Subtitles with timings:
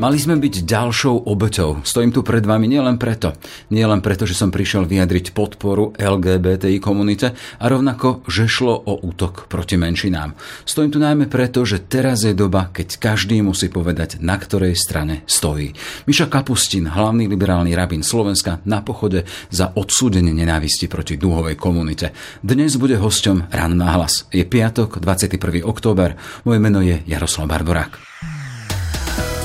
[0.00, 1.84] Mali sme byť ďalšou obeťou.
[1.84, 3.36] Stojím tu pred vami nielen preto.
[3.68, 8.96] Nie len preto, že som prišiel vyjadriť podporu LGBTI komunite a rovnako, že šlo o
[8.96, 10.32] útok proti menšinám.
[10.64, 15.20] Stojím tu najmä preto, že teraz je doba, keď každý musí povedať, na ktorej strane
[15.28, 15.76] stojí.
[16.08, 22.16] Miša Kapustin, hlavný liberálny rabín Slovenska, na pochode za odsúdenie nenávisti proti dúhovej komunite.
[22.40, 24.24] Dnes bude hosťom Ran na hlas.
[24.32, 25.60] Je piatok, 21.
[25.60, 26.16] október.
[26.48, 28.00] Moje meno je Jaroslav Barborák.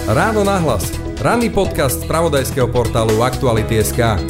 [0.05, 0.93] Ráno nahlas.
[1.17, 4.21] Ranný podcast z pravodajského portálu Aktuality.sk.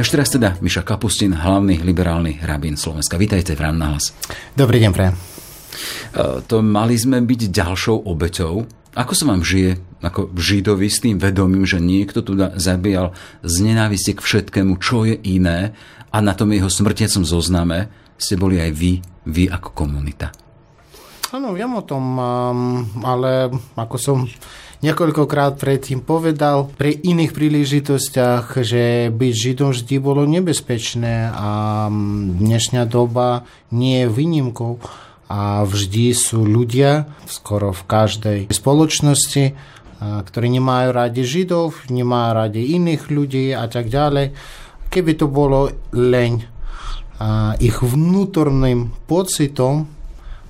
[0.00, 3.20] Ešte raz teda Miša Kapustin, hlavný liberálny rabín Slovenska.
[3.20, 4.16] Vítajte v Ráno nahlas.
[4.56, 5.12] Dobrý deň, pre.
[6.48, 8.64] To mali sme byť ďalšou obeťou.
[8.96, 13.12] Ako sa vám žije ako židovi s tým vedomím, že niekto tu zabíjal
[13.44, 15.76] z nenávisti k všetkému, čo je iné
[16.08, 20.32] a na tom jeho smrtiacom zozname ste boli aj vy, vy ako komunita?
[21.28, 22.16] Áno, viem o tom,
[23.04, 24.24] ale ako som
[24.78, 31.50] niekoľkokrát predtým povedal pri iných príležitostiach, že byť Židom vždy bolo nebezpečné a
[32.38, 33.42] dnešná doba
[33.74, 34.78] nie je výnimkou
[35.28, 39.44] a vždy sú ľudia, skoro v každej spoločnosti,
[39.98, 44.30] ktorí nemajú radi Židov, nemajú radi iných ľudí a tak ďalej.
[44.88, 46.46] Keby to bolo len
[47.58, 49.90] ich vnútorným pocitom,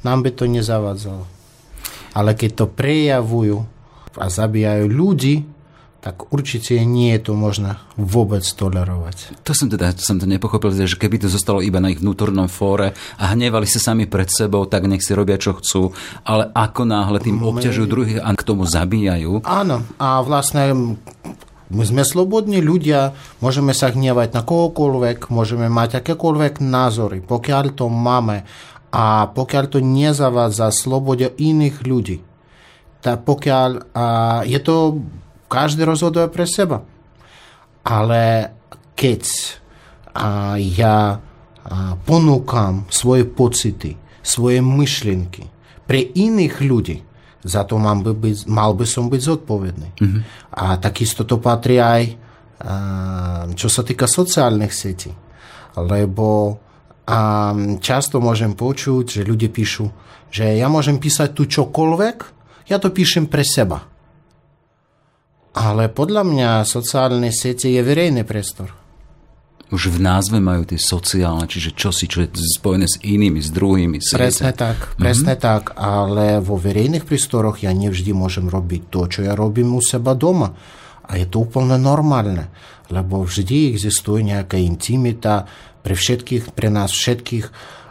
[0.05, 1.25] nám by to nezavadzalo.
[2.13, 3.78] Ale keď to prejavujú
[4.19, 5.59] a zabíjajú ľudí,
[5.99, 9.43] tak určite nie je to možné vôbec tolerovať.
[9.43, 12.95] To som teda som to nepochopil, že keby to zostalo iba na ich vnútornom fóre
[13.19, 15.91] a hnevali sa sami pred sebou, tak nech si robia, čo chcú,
[16.23, 19.43] ale ako náhle tým obťažujú druhých a k tomu zabíjajú.
[19.43, 20.95] Áno, a vlastne
[21.69, 27.91] my sme slobodní ľudia, môžeme sa hnevať na kohokoľvek, môžeme mať akékoľvek názory, pokiaľ to
[27.91, 28.47] máme
[28.95, 32.28] a pokiaľ to nezavádza slobode iných ľudí
[32.99, 34.07] tak pokiaľ a
[34.43, 35.03] je to,
[35.49, 36.85] každý rozhoduje pre seba.
[37.87, 38.53] Ale
[38.99, 39.23] keď
[40.19, 41.23] a ja
[41.69, 43.93] a ponúkam svoje pocity,
[44.25, 45.45] svoje myšlienky
[45.85, 46.97] pre iných ľudí,
[47.45, 49.89] za to mám by byť, mal by som byť zodpovedný.
[50.01, 50.23] Mm-hmm.
[50.59, 55.13] A takisto to patrí aj a, čo sa týka sociálnych sietí.
[55.77, 56.57] Lebo
[57.05, 59.87] a, často môžem počuť, že ľudia píšu,
[60.33, 62.17] že ja môžem písať tu čokoľvek,
[62.69, 63.89] ja to píšem pre seba.
[65.57, 68.71] Ale podľa mňa sociálne siete je verejný priestor.
[69.69, 74.01] Už v názve majú tie sociálne, čiže čosi, čo je spojené s inými, s druhými.
[74.01, 74.17] Siete.
[74.17, 75.45] Presne tak, presne mm-hmm.
[75.45, 80.17] tak, ale vo verejných prístoroch ja nevždy môžem robiť to, čo ja robím u seba
[80.17, 80.57] doma.
[81.05, 82.49] A je to úplne normálne,
[82.89, 85.45] lebo vždy existuje nejaká intimita
[85.85, 87.47] pre všetkých, pre nás všetkých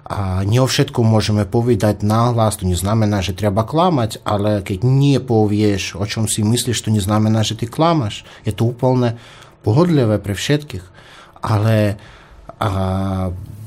[0.07, 5.19] a nie o všetkom môžeme povedať nahlas, to neznamená, že treba klamať, ale keď nie
[5.19, 8.23] povieš, o čom si myslíš, to neznamená, že ty klamaš.
[8.47, 9.19] Je to úplne
[9.67, 10.85] pohodlivé pre všetkých.
[11.43, 11.99] Ale
[12.55, 12.71] a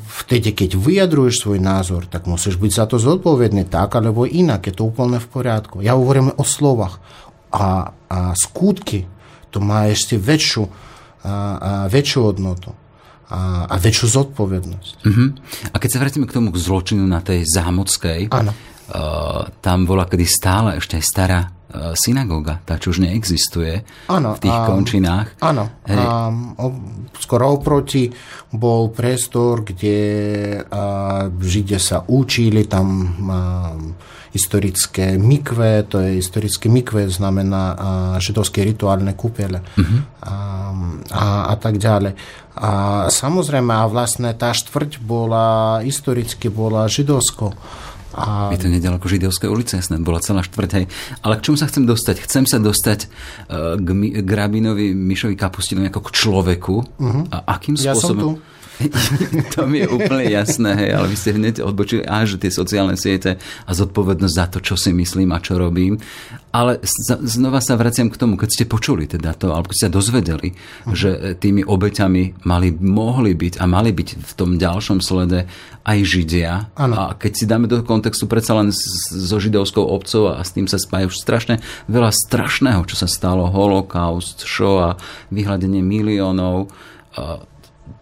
[0.09, 4.65] vtedy, keď vyjadruješ svoj názor, tak musíš byť za to zodpovedný tak, alebo inak.
[4.65, 5.85] Je to úplne v poriadku.
[5.85, 7.05] Ja hovorím o slovách.
[7.53, 9.05] A, a skutky,
[9.53, 10.65] to má ešte väčšiu,
[11.21, 12.80] a, a väčšiu hodnotu
[13.31, 14.95] a, a väčšiu zodpovednosť.
[15.07, 15.31] Uh-huh.
[15.71, 18.53] A keď sa vrátime k tomu k zločinu na tej zámockej, Áno.
[18.91, 24.35] Uh, tam bola kedy stále ešte aj stará uh, synagóga, tá čo už neexistuje ano,
[24.35, 25.39] v tých um, končinách.
[25.39, 26.59] Áno, um,
[27.15, 28.11] skoro oproti
[28.51, 29.99] bol priestor, kde
[30.59, 32.87] uh, Židia sa učili, tam
[33.31, 37.75] uh, historické mikve, to je historické mikve, znamená
[38.23, 40.01] židovské rituálne kúpele uh-huh.
[40.23, 40.35] a,
[41.11, 42.15] a, a tak ďalej.
[42.55, 42.71] A
[43.11, 47.51] samozrejme, a vlastne tá štvrť bola historicky bola židovskou.
[48.11, 48.51] A...
[48.51, 50.71] Je to nedaleko Židovské ulice, jasné, bola celá štvrť.
[50.83, 50.85] Hej.
[51.23, 52.19] Ale k čomu sa chcem dostať?
[52.27, 56.75] Chcem sa dostať uh, k, k Rabinovi Mišovi Kapustinovi ako k človeku.
[56.99, 57.23] Uh-huh.
[57.31, 58.35] A akým spôsobom...
[58.35, 58.59] Ja som tu.
[59.55, 63.37] to mi je úplne jasné, hej, ale vy ste hneď odbočili, až tie sociálne siete
[63.41, 66.01] a zodpovednosť za to, čo si myslím a čo robím.
[66.51, 66.83] Ale
[67.23, 70.95] znova sa vraciam k tomu, keď ste počuli teda to, alebo keď ste dozvedeli, uh-huh.
[70.97, 75.47] že tými obeťami mali, mohli byť a mali byť v tom ďalšom slede
[75.87, 76.75] aj Židia.
[76.75, 76.95] Ano.
[76.99, 80.77] A keď si dáme do kontextu predsa len so židovskou obcov a s tým sa
[80.77, 84.99] spája už strašne veľa strašného, čo sa stalo, holokaust, Shoah,
[85.31, 86.69] vyhľadenie miliónov,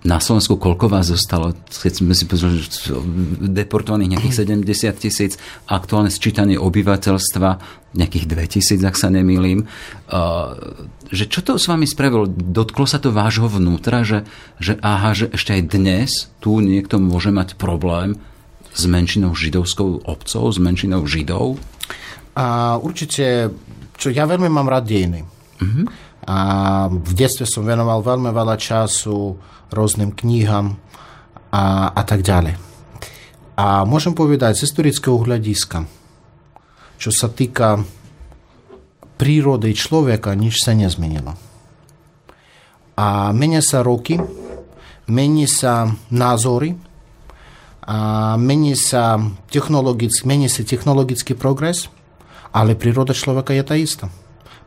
[0.07, 1.53] na Slovensku koľko vás zostalo?
[1.69, 2.63] Keď sme si pozreli,
[3.51, 5.33] deportovaných nejakých 70 tisíc,
[5.67, 7.51] aktuálne sčítanie obyvateľstva
[7.97, 9.65] nejakých 2 tisíc, ak sa nemýlim.
[11.09, 12.29] Že čo to s vami spravilo?
[12.29, 14.29] Dotklo sa to vášho vnútra, že,
[14.61, 18.21] že aha, že ešte aj dnes tu niekto môže mať problém
[18.77, 21.59] s menšinou židovskou obcov, s menšinou židov?
[22.39, 23.51] A určite,
[23.99, 25.27] čo ja veľmi mám rád dejiny.
[25.59, 25.91] Uh-huh.
[26.27, 26.39] A
[26.91, 29.39] v detstve som venoval veľmi veľa času
[29.71, 30.75] rôznym knihám
[31.53, 32.59] a, a tak ďalej.
[33.59, 35.87] A môžem povedať z historického hľadiska,
[36.99, 37.83] čo sa týka
[39.19, 41.35] prírody človeka, nič sa nezmenilo.
[42.99, 44.19] A menia sa roky,
[45.11, 46.79] mení sa názory,
[47.89, 49.17] a mení sa
[49.49, 51.89] technologický, mení sa technologický progres,
[52.53, 54.13] ale príroda človeka je tá istá.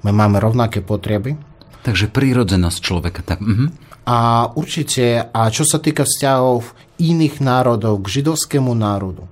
[0.01, 1.38] My máme rovnaké potreby.
[1.81, 3.21] Takže prírodzenosť človeka.
[3.25, 3.69] Tak, uh-huh.
[4.06, 9.30] A určite, a čo sa týka vzťahov iných národov k židovskému národu,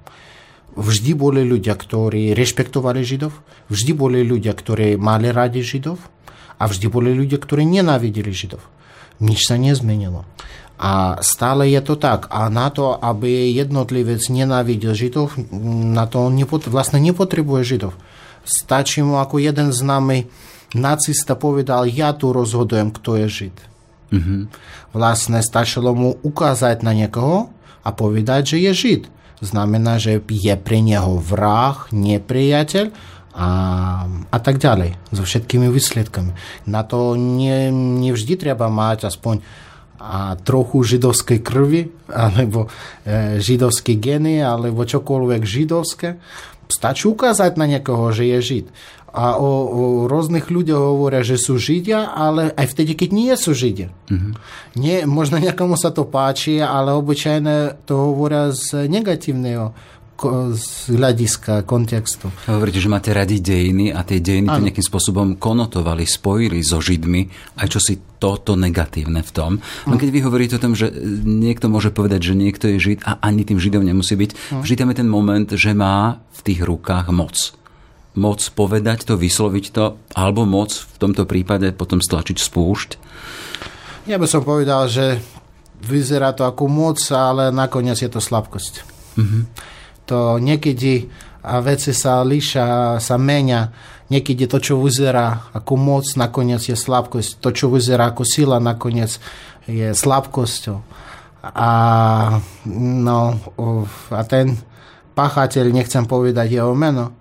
[0.77, 3.33] vždy boli ľudia, ktorí rešpektovali židov,
[3.74, 5.98] vždy boli ľudia, ktorí mali radi židov
[6.62, 8.62] a vždy boli ľudia, ktorí nenávideli židov.
[9.19, 10.24] Nič sa nezmenilo.
[10.80, 12.31] A stále je to tak.
[12.31, 15.36] A na to, aby jednotlivec nenávidel židov,
[15.92, 17.94] na to on nepot- vlastne nepotrebuje židov.
[18.48, 20.31] Stačí mu, ako jeden známy
[20.74, 23.57] nacista povedal, ja tu rozhodujem, kto je žid.
[24.10, 24.42] Mm-hmm.
[24.94, 27.54] Vlastne stačilo mu ukázať na niekoho
[27.86, 29.04] a povedať, že je žid.
[29.39, 32.92] Znamená, že je pre neho vrah, nepriateľ
[33.38, 33.50] a,
[34.10, 35.00] a tak ďalej.
[35.16, 36.36] So všetkými výsledkami.
[36.68, 39.39] Na to nie, nie vždy treba mať aspoň
[40.00, 42.72] a trochu židovskej krvi, alebo
[43.04, 46.15] e, židovské geny, alebo čokoľvek židovské.
[46.72, 48.65] Stačí ukázať na niekoho, že je žid.
[49.10, 53.58] A o, o rôznych ľuďoch hovoria, že sú židia, ale aj vtedy, keď nie sú
[53.58, 53.90] židia.
[54.10, 54.34] Mm-hmm.
[54.78, 59.74] Nie, možno niekomu sa to páči, ale obyčajne to hovoria z negatívneho
[60.52, 62.28] z hľadiska kontextu.
[62.52, 67.56] Hovoríte, že máte radi dejiny a tie dejiny to nejakým spôsobom konotovali, spojili so Židmi,
[67.64, 69.52] aj čo si toto negatívne v tom.
[69.88, 70.92] Len keď vy hovoríte o tom, že
[71.24, 74.92] niekto môže povedať, že niekto je Žid a ani tým Židom nemusí byť, vždy tam
[74.92, 77.56] je ten moment, že má v tých rukách moc.
[78.18, 82.90] Moc povedať to, vysloviť to, alebo moc v tomto prípade potom stlačiť spúšť.
[84.10, 85.22] Ja by som povedal, že
[85.86, 88.74] vyzerá to ako moc, ale nakoniec je to slabkosť.
[89.16, 89.78] Mm-hmm
[90.10, 91.06] to niekedy
[91.46, 93.70] a veci sa líša, sa menia.
[94.10, 97.38] Niekedy to, čo vyzerá ako moc, nakoniec je slabkosť.
[97.46, 99.22] To, čo vyzerá ako sila, nakoniec
[99.70, 100.82] je slabkosťou.
[101.46, 101.72] A,
[102.74, 103.20] no,
[104.12, 104.58] a ten
[105.14, 107.14] páchateľ, nechcem povedať jeho meno,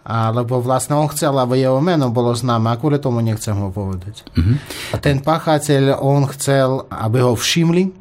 [0.00, 4.24] alebo vlastne on chcel, aby jeho meno bolo známe a kvôli tomu nechcem ho povedať.
[4.32, 4.56] Mm-hmm.
[4.92, 7.92] A ten páchateľ, on chcel, aby ho všimli,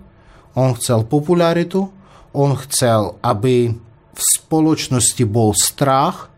[0.56, 1.92] on chcel popularitu,
[2.32, 3.76] on chcel, aby
[4.16, 6.32] v spoločnosti bol strach,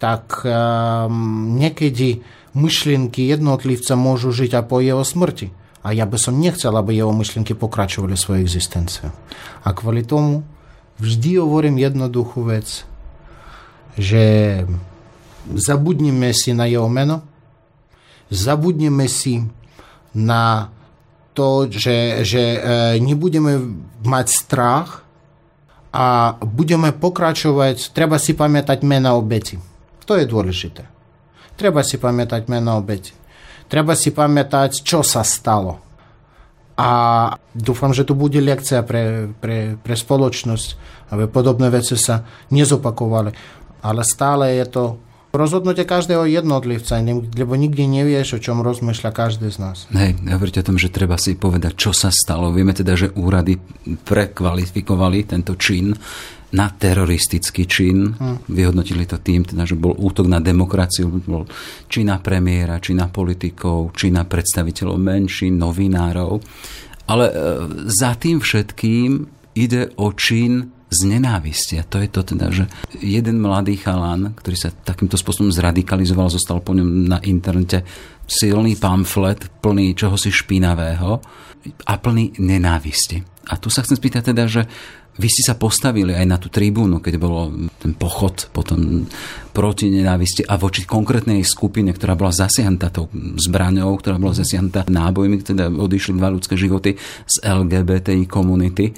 [0.00, 2.24] tak um, niekedy
[2.56, 5.52] myšlienky jednotlivca môžu žiť aj po jeho smrti.
[5.80, 9.08] A ja by som nechcel, aby jeho myšlienky pokračovali svoju existenciu.
[9.64, 10.44] A kvôli tomu
[11.00, 12.84] vždy hovorím jednoduchú vec,
[14.00, 14.24] že
[15.52, 17.20] zabudneme si na jeho meno,
[18.32, 19.44] zabudneme si
[20.16, 20.72] na
[21.36, 22.58] to, že, že e,
[23.04, 23.60] nebudeme
[24.00, 25.04] mať strach,
[25.90, 29.58] a budeme pokračovať, treba si pamätať mena obeti.
[30.06, 30.86] To je dôležité.
[31.58, 33.10] Treba si pamätať mena obeti.
[33.66, 35.82] Treba si pamätať, čo sa stalo.
[36.78, 36.90] A
[37.52, 40.68] dúfam, že to bude lekcia pre, pre, pre spoločnosť,
[41.12, 43.30] aby podobné veci sa nezopakovali.
[43.80, 44.84] Ale stále je to
[45.30, 46.98] rozhodnutie každého jednotlivca,
[47.38, 49.86] lebo nikdy nevieš, o čom rozmýšľa každý z nás.
[49.94, 52.50] Hej, hovoríte o tom, že treba si povedať, čo sa stalo.
[52.50, 53.58] Vieme teda, že úrady
[54.02, 55.94] prekvalifikovali tento čin
[56.50, 58.10] na teroristický čin.
[58.10, 58.42] Hmm.
[58.50, 61.46] Vyhodnotili to tým, teda, že bol útok na demokraciu, bol
[61.86, 66.42] či na premiéra, či na politikov, či na predstaviteľov menšín, novinárov.
[67.06, 67.34] Ale e,
[67.86, 69.10] za tým všetkým
[69.54, 71.78] ide o čin z nenávisti.
[71.78, 72.66] A to je to teda, že
[72.98, 77.86] jeden mladý chalán, ktorý sa takýmto spôsobom zradikalizoval, zostal po ňom na internete
[78.26, 81.22] silný pamflet plný čohosi špinavého
[81.86, 83.22] a plný nenávisti.
[83.50, 84.62] A tu sa chcem spýtať teda, že
[85.20, 89.04] vy ste sa postavili aj na tú tribúnu, keď bolo ten pochod potom
[89.52, 95.42] proti nenávisti a voči konkrétnej skupine, ktorá bola zasiahnutá tou zbraňou, ktorá bola zasiahnutá nábojmi,
[95.42, 98.96] teda odišli dva ľudské životy z LGBTI komunity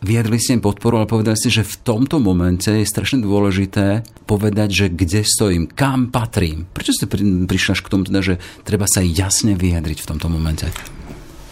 [0.00, 4.68] vyjadrili ste im podporu, ale povedali ste, že v tomto momente je strašne dôležité povedať,
[4.72, 6.66] že kde stojím, kam patrím.
[6.72, 7.06] Prečo ste
[7.46, 10.68] prišli až k tomu, teda, že treba sa jasne vyjadriť v tomto momente?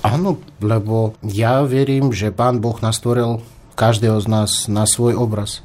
[0.01, 3.43] Áno, lebo ja verím, že Pán Boh nás stvoril
[3.75, 5.61] každého z nás na svoj obraz.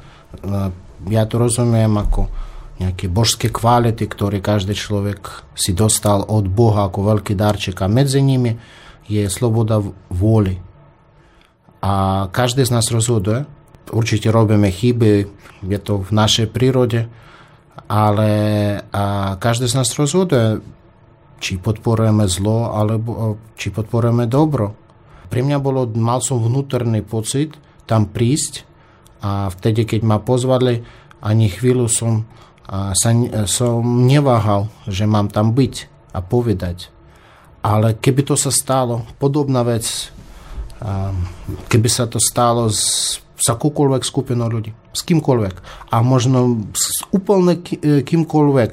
[1.05, 2.27] Ja to rozumiem ako
[2.81, 7.77] nejaké božské kvality, ktoré každý človek si dostal od Boha ako veľký darček.
[7.85, 8.57] A medzi nimi
[9.05, 9.77] je sloboda
[10.09, 10.57] vôly
[11.83, 13.43] a každý z nás rozhoduje,
[13.91, 15.27] určite robíme chyby,
[15.67, 17.11] je to v našej prírode,
[17.91, 18.29] ale
[19.43, 20.63] každý z nás rozhoduje,
[21.43, 24.79] či podporujeme zlo, alebo či podporujeme dobro.
[25.27, 27.51] Pre mňa bolo, mal som vnútorný pocit
[27.83, 28.63] tam prísť
[29.19, 30.79] a vtedy, keď ma pozvali,
[31.19, 32.23] ani chvíľu som,
[32.95, 33.11] sa,
[33.43, 36.87] som neváhal, že mám tam byť a povedať.
[37.59, 40.11] Ale keby to sa stalo, podobná vec,
[41.71, 45.55] keby sa to stalo s, s akúkoľvek skupinou ľudí, s kýmkoľvek
[45.91, 47.59] a možno s úplne
[48.03, 48.71] kýmkoľvek,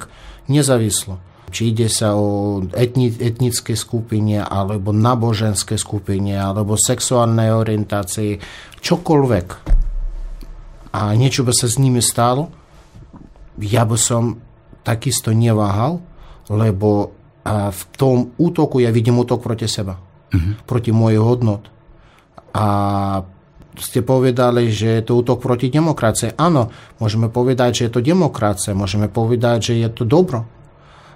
[0.51, 1.23] nezávislo.
[1.51, 8.39] Či ide sa o etni, etnické skupine, alebo náboženské skupine, alebo sexuálnej orientácii,
[8.79, 9.47] čokoľvek.
[10.95, 12.51] A niečo by sa s nimi stalo,
[13.59, 14.39] ja by som
[14.87, 15.99] takisto neváhal,
[16.47, 17.11] lebo
[17.47, 20.63] v tom útoku ja vidím útok proti seba, uh-huh.
[20.63, 21.67] proti mojej hodnot.
[22.51, 22.65] A
[23.79, 26.35] ste povedali, že je to útok proti demokracie.
[26.35, 30.43] Áno, môžeme povedať, že je to demokracia, môžeme povedať, že je to dobro.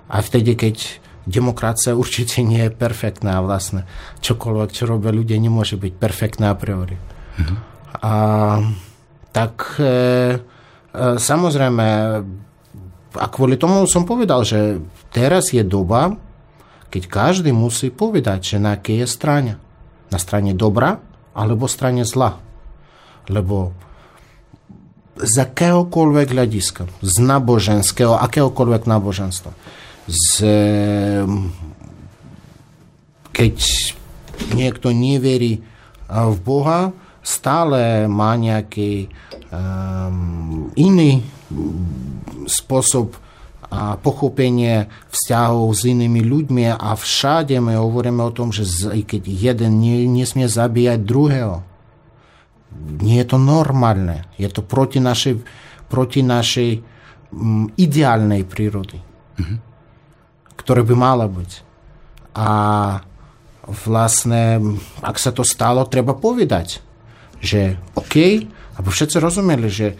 [0.07, 3.83] A vtedy, keď demokracia určite nie je perfektná vlastne,
[4.23, 6.95] čokoľvek, čo robia ľudia, nemôže byť perfektná a priori.
[6.95, 7.57] Uh-huh.
[7.99, 8.13] A
[9.35, 9.93] tak e, e,
[11.19, 11.87] samozrejme,
[13.15, 14.79] a kvôli tomu som povedal, že
[15.11, 16.15] teraz je doba,
[16.87, 19.53] keď každý musí povedať, že na akej je strane.
[20.07, 21.03] Na strane dobra
[21.35, 22.39] alebo strane zla.
[23.27, 23.75] Lebo
[25.15, 29.51] z akéhokoľvek hľadiska, z náboženského, akéhokoľvek náboženstva,
[30.05, 30.27] z,
[33.31, 33.55] keď
[34.55, 35.63] niekto neverí
[36.07, 36.91] v Boha,
[37.25, 39.09] stále má nejaký
[39.49, 41.25] um, iný
[42.45, 43.17] spôsob
[43.69, 48.65] a pochopenie vzťahov s inými ľuďmi a všade my hovoríme o tom, že
[49.01, 49.81] keď jeden
[50.13, 51.65] nesmie zabíjať druhého,
[53.01, 54.27] nie je to normálne.
[54.35, 55.41] Je to proti našej,
[55.87, 56.69] proti našej
[57.31, 59.57] um, ideálnej prírody, mm-hmm.
[60.59, 61.51] ktorá by mala byť.
[62.35, 62.49] A
[63.65, 66.83] vlastne, ak sa to stalo, treba povedať,
[67.39, 68.15] že OK,
[68.75, 69.95] aby všetci rozumeli, že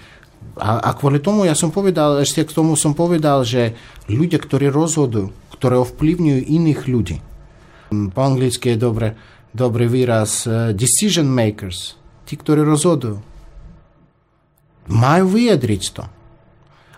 [0.56, 3.76] a, a kvôli tomu ja som povedal, ešte k tomu som povedal, že
[4.08, 7.18] ľudia, ktorí rozhodujú, ktoré ovplyvňujú iných ľudí,
[8.12, 9.08] po anglicky je dobre,
[9.52, 11.96] dobrý výraz uh, decision makers,
[12.28, 13.20] tí, ktorí rozhodujú,
[14.92, 16.04] majú vyjadriť to.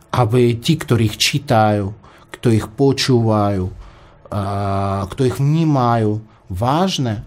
[0.07, 1.93] Aby tí, ktorých čítajú,
[2.33, 7.21] kto ich počúvajú, uh, kto ich vnímajú vážne,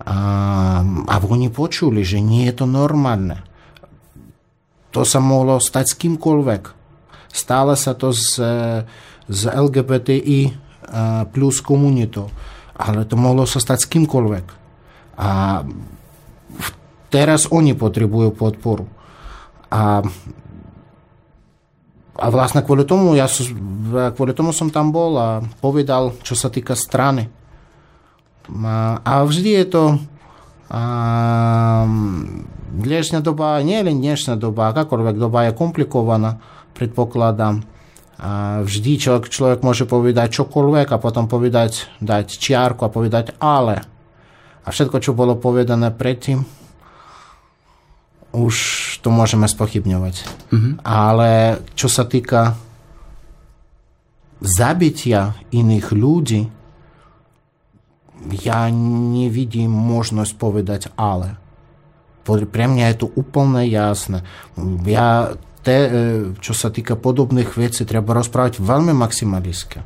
[0.00, 3.45] uh, aby oni počuli, že nie je to normálne
[4.96, 6.62] to sa mohlo stať s kýmkoľvek.
[7.28, 8.40] Stále sa to z,
[9.28, 10.52] z LGBTI e,
[11.28, 12.32] plus komunitou.
[12.72, 14.46] Ale to mohlo sa stať s kýmkoľvek.
[15.20, 15.60] A
[17.12, 18.88] teraz oni potrebujú podporu.
[19.68, 20.00] A,
[22.16, 23.28] a vlastne kvôli tomu, ja,
[24.16, 27.28] kvôli tomu som tam bol a povedal, čo sa týka strany.
[28.48, 29.82] A, a vždy je to
[30.70, 30.82] a,
[32.76, 36.42] dnešná doba, nie len dnešná doba, akákoľvek doba je komplikovaná,
[36.74, 37.62] predpokladám.
[38.16, 43.84] A vždy človek, človek môže povedať čokoľvek a potom povedať, dať čiarku a povedať ale.
[44.64, 46.42] A všetko, čo bolo povedané predtým,
[48.36, 48.56] už
[49.00, 50.14] to môžeme spochybňovať.
[50.52, 50.72] Mm-hmm.
[50.84, 52.56] Ale čo sa týka
[54.40, 56.48] zabitia iných ľudí,
[58.42, 61.36] ja nevidím možnosť povedať ale.
[62.26, 64.26] Pre mňa je to úplne jasné.
[64.82, 65.90] Ja te, e,
[66.38, 69.82] čo sa týka podobných vecí, treba rozprávať veľmi maximalisticky.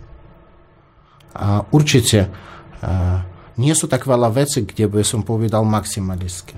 [1.36, 6.56] A určite a, e, nie sú tak veľa vecí, kde by som povedal maximalisticky.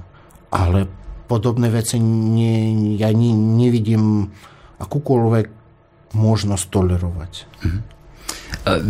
[0.55, 0.87] Ale
[1.27, 4.31] podobné veci nie, ja ne, nevidím
[4.79, 5.47] akúkoľvek
[6.15, 7.33] možnosť tolerovať.
[7.65, 7.81] Mhm.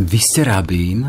[0.05, 1.09] Vy ste rabín,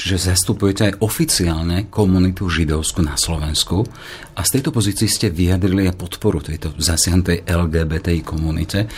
[0.00, 3.84] Čiže zastupujete aj oficiálne komunitu židovskú na Slovensku
[4.32, 8.88] a z tejto pozícii ste vyjadrili aj podporu tejto zasiahnutej LGBTI komunite.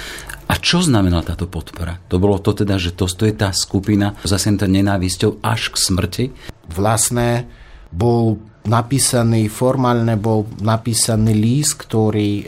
[0.46, 1.98] A čo znamená táto podpora?
[2.06, 6.24] To bolo to teda, že to, je tá skupina zasiahnutá nenávisťou až k smrti?
[6.70, 7.50] Vlastne
[7.90, 12.42] bol napísaný, formálne bol napísaný list, ktorý e,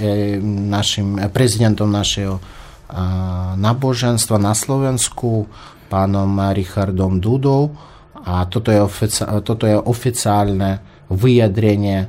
[0.46, 5.50] našim prezidentom našeho a, náboženstva na Slovensku,
[5.90, 7.74] pánom Richardom Dudou,
[8.24, 10.80] a toto je, ofici- toto je oficiálne
[11.12, 12.08] vyjadrenie,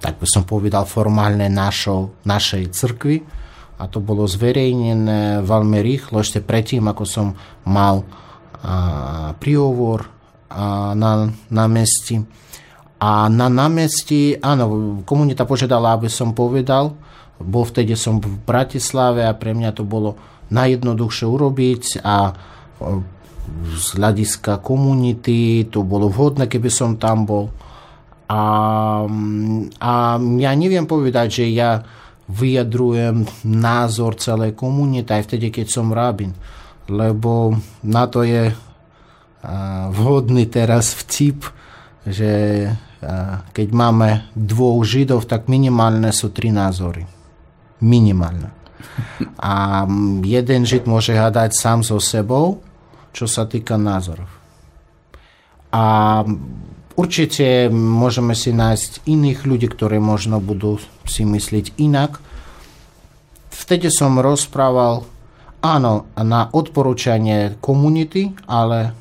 [0.00, 3.20] tak by som povedal, formálne našo, našej cirkvi.
[3.76, 7.26] A to bolo zverejnené veľmi rýchlo, ešte predtým, ako som
[7.68, 8.08] mal
[8.64, 10.08] a, príhovor
[10.48, 12.24] a, na, na mesti.
[12.96, 16.96] A na námestí, áno, komunita požiadala, aby som povedal,
[17.36, 20.16] bol vtedy som v Bratislave a pre mňa to bolo
[20.48, 22.32] najjednoduchšie urobiť a
[23.76, 27.50] z hľadiska komunity to bolo vhodné, keby som tam bol.
[28.26, 28.42] A,
[29.78, 31.78] a ja neviem povedať, že ja
[32.26, 36.34] vyjadrujem názor celej komunity aj vtedy, keď som rabin.
[36.90, 37.54] Lebo
[37.86, 38.50] na to je
[39.94, 41.46] vhodný teraz vtip,
[42.02, 42.66] že
[43.54, 47.06] keď máme dvoch židov, tak minimálne sú tri názory.
[47.78, 48.50] Minimálne.
[49.38, 49.86] A
[50.26, 52.58] jeden žid môže hádať sám so sebou,
[53.16, 54.28] čo sa týka názorov.
[55.72, 56.20] A
[57.00, 60.76] určite môžeme si nájsť iných ľudí, ktorí možno budú
[61.08, 62.20] si myslieť inak.
[63.48, 65.08] Vtedy som rozprával,
[65.64, 68.92] áno, na odporúčanie komunity, ale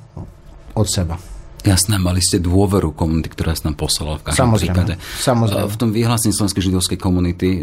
[0.72, 1.35] od seba.
[1.66, 4.94] Jasné, mali ste dôveru komunity, ktorá sa nám poslala v každom samozrejme, prípade.
[5.02, 5.66] Samozrejme.
[5.66, 7.60] V tom vyhlásení Slovenskej židovskej komunity e,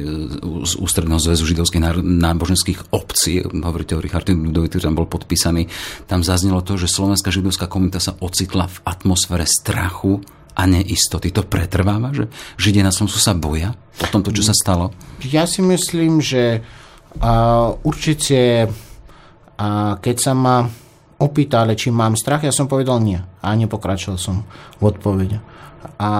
[0.66, 5.70] z Ústredného zväzu židovských náboženských obcí, hovoríte o Richardovi Ľudovi, ktorý tam bol podpísaný,
[6.10, 10.18] tam zaznelo to, že Slovenská židovská komunita sa ocitla v atmosfére strachu
[10.58, 11.30] a neistoty.
[11.30, 12.26] To pretrváva, že
[12.58, 14.90] Židia na Slovensku sa boja po tomto, čo sa stalo?
[15.22, 16.60] Ja si myslím, že
[17.22, 20.68] uh, určite uh, keď sa ma
[21.22, 23.22] opýtali, či mám strach, ja som povedal nie.
[23.40, 24.42] A nepokračoval som
[24.78, 25.38] v odpovede.
[25.98, 26.10] A,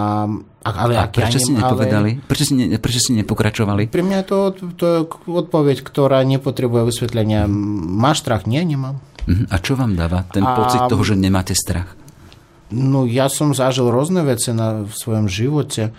[0.63, 2.11] ale a prečo ja si nepovedali?
[2.19, 2.27] Ale...
[2.27, 3.91] Prečo, si ne, prečo si nepokračovali?
[3.91, 7.51] Pre mňa to, to je odpoveď, ktorá nepotrebuje vysvetlenia.
[7.51, 8.47] Máš strach?
[8.47, 9.03] Nie, nemám.
[9.27, 9.51] Mhm.
[9.51, 11.95] A čo vám dáva ten a, pocit toho, že nemáte strach?
[12.73, 15.93] No ja som zažil rôzne veci na, v svojom živote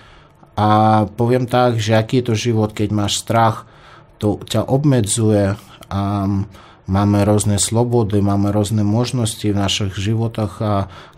[0.58, 0.68] a
[1.06, 3.70] poviem tak, že aký je to život, keď máš strach,
[4.18, 5.54] to ťa obmedzuje
[5.90, 6.02] a
[6.88, 10.74] máme rôzne slobody, máme rôzne možnosti v našich životoch a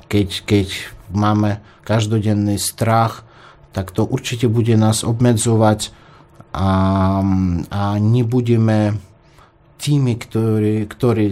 [0.05, 0.67] keď, keď
[1.10, 3.25] máme každodenný strach,
[3.74, 5.91] tak to určite bude nás obmedzovať
[6.55, 6.69] a,
[7.67, 8.98] a nebudeme
[9.75, 11.25] tými, ktorí, ktorí,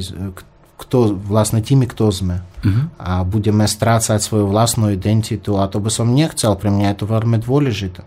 [0.75, 2.43] kto, vlastne tými, kto sme.
[2.63, 2.91] Uh-huh.
[2.99, 7.05] A budeme strácať svoju vlastnú identitu a to by som nechcel, pre mňa je to
[7.07, 8.03] veľmi dôležité.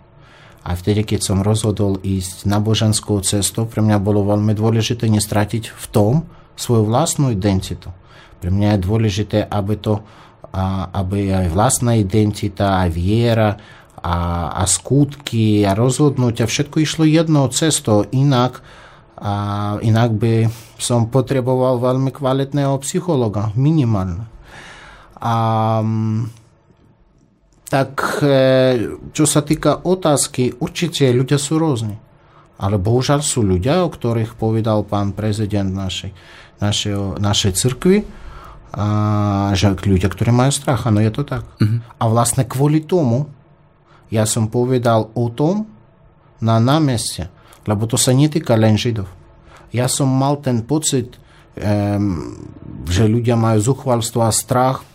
[0.66, 5.87] A vtedy, keď som rozhodol ísť náboženskou cestou, pre mňa bolo veľmi dôležité nestratiť v
[5.94, 6.14] tom
[6.59, 7.94] svoju vlastnú identitu.
[8.42, 10.02] Pre mňa je dôležité, aby to
[10.92, 13.50] aby aj vlastná identita, aj viera
[14.00, 18.64] a, a skutky a rozhodnutia, všetko išlo jednou cestou, inak
[19.16, 24.29] a inak by som potreboval veľmi kvalitného psychologa, minimálne.
[25.16, 25.81] A
[27.66, 28.31] tak e,
[29.11, 31.98] čo sa týka otázky, určite ľudia sú rôzni.
[32.57, 36.14] Ale bohužiaľ sú ľudia, o ktorých povedal pán prezident našej,
[36.62, 38.07] našej, našej cirkvi,
[38.76, 38.87] a,
[39.52, 41.42] že ľudia, ktorí majú strach, áno, je to tak.
[41.59, 41.83] Uh-huh.
[41.98, 43.29] A vlastne kvôli tomu
[44.11, 45.66] ja som povedal o tom
[46.38, 47.26] na námeste,
[47.66, 49.11] lebo to sa netýka len Židov.
[49.74, 51.18] Ja som mal ten pocit,
[51.59, 52.38] um,
[52.87, 54.87] že ľudia majú zuchvalstvo a strach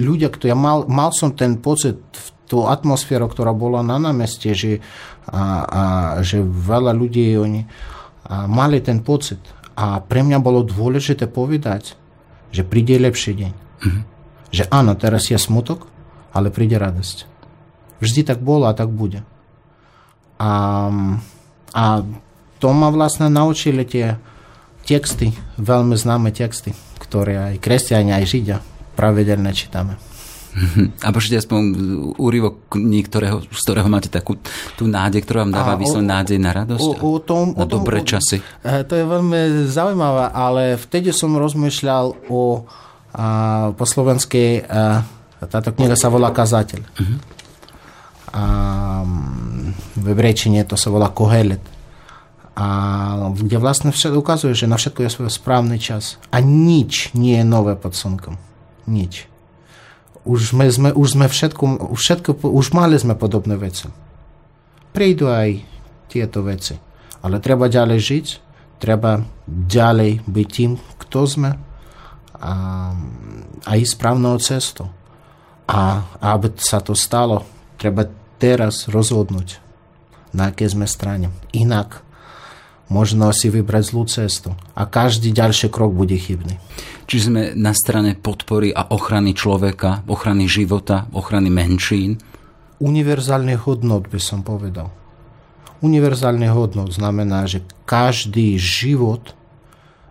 [0.00, 4.50] ľudia, kto ja mal, mal som ten pocit v tú atmosféru, ktorá bola na námeste,
[4.58, 4.82] že,
[5.30, 5.82] a, a,
[6.26, 9.38] že veľa ľudí oni a, mali ten pocit.
[9.78, 11.94] A pre mňa bolo dôležité povedať,
[12.50, 13.52] že príde lepší deň.
[13.54, 14.02] Mm-hmm.
[14.50, 15.86] Že áno, teraz je smutok,
[16.34, 17.30] ale príde radosť.
[18.02, 19.22] Vždy tak bolo a tak bude.
[20.42, 20.50] A,
[21.70, 21.84] a
[22.58, 24.18] to ma vlastne naučili tie
[24.82, 28.58] texty, veľmi známe texty, ktoré aj kresťania, aj židia
[29.00, 29.96] pravidelne čítame.
[31.06, 31.62] A počujte aspoň
[32.20, 34.36] úryvok niektorého, z ktorého máte takú
[34.76, 36.90] tú nádej, ktorá vám dáva vyslovene nádej na radosť?
[37.00, 38.42] O, o tom, na o tom, dobré časy?
[38.60, 42.66] E, to je veľmi zaujímavé, ale vtedy som rozmýšľal o
[43.10, 43.26] a,
[43.74, 45.02] po slovenskej, a,
[45.48, 46.80] táto kniha sa volá Kazateľ.
[46.82, 47.18] Uh-huh.
[48.34, 48.42] A,
[49.96, 51.62] v hebrejčine to sa volá Kohelet.
[52.58, 52.66] A
[53.32, 56.20] kde vlastne ukazuje, že na všetko je svoj správny čas.
[56.28, 58.49] A nič nie je nové pod slnkom
[58.90, 59.30] nič.
[60.26, 63.88] Už sme, sme, už sme všetko, všetko, už mali sme podobné veci.
[64.90, 65.62] Prídu aj
[66.10, 66.76] tieto veci.
[67.22, 68.26] Ale treba ďalej žiť,
[68.82, 70.72] treba ďalej byť tým,
[71.06, 71.50] kto sme
[72.40, 72.54] a,
[73.64, 74.90] a ísť správnou cestou.
[75.70, 76.02] A
[76.34, 77.46] aby sa to stalo,
[77.78, 78.08] treba
[78.42, 79.62] teraz rozhodnúť,
[80.34, 81.30] na aké sme strane.
[81.54, 82.02] Inak
[82.90, 86.58] možno si vybrať zlú cestu a každý ďalší krok bude chybný.
[87.06, 92.18] Čiže sme na strane podpory a ochrany človeka, ochrany života, ochrany menšín?
[92.82, 94.90] Univerzálny hodnot by som povedal.
[95.80, 99.32] Univerzálny hodnot znamená, že každý život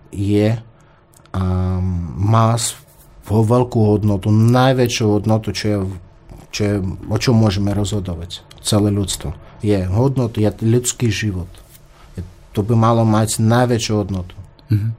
[0.09, 1.83] je um,
[2.17, 2.57] má
[3.29, 5.77] vo veľkú hodnotu, najväčšiu hodnotu, čo je
[6.49, 6.75] čo je,
[7.09, 11.49] o čom môžeme rozhodovať, celé ľudstvo, je hodnotu, je ľudský život.
[12.60, 14.36] To by malo mať najväčšiu hodnotu.
[14.67, 14.91] Mm-hmm.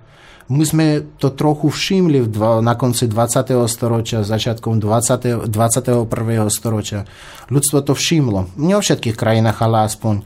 [0.51, 0.87] My sme
[1.21, 2.25] to trochu všimli
[2.65, 3.53] na konci 20.
[3.69, 5.47] storočia, začiatkom 20.
[5.47, 6.09] 21.
[6.49, 7.05] storočia.
[7.53, 8.57] Ľudstvo to všimlo.
[8.57, 10.25] Nie vo všetkých krajinách, ale aspoň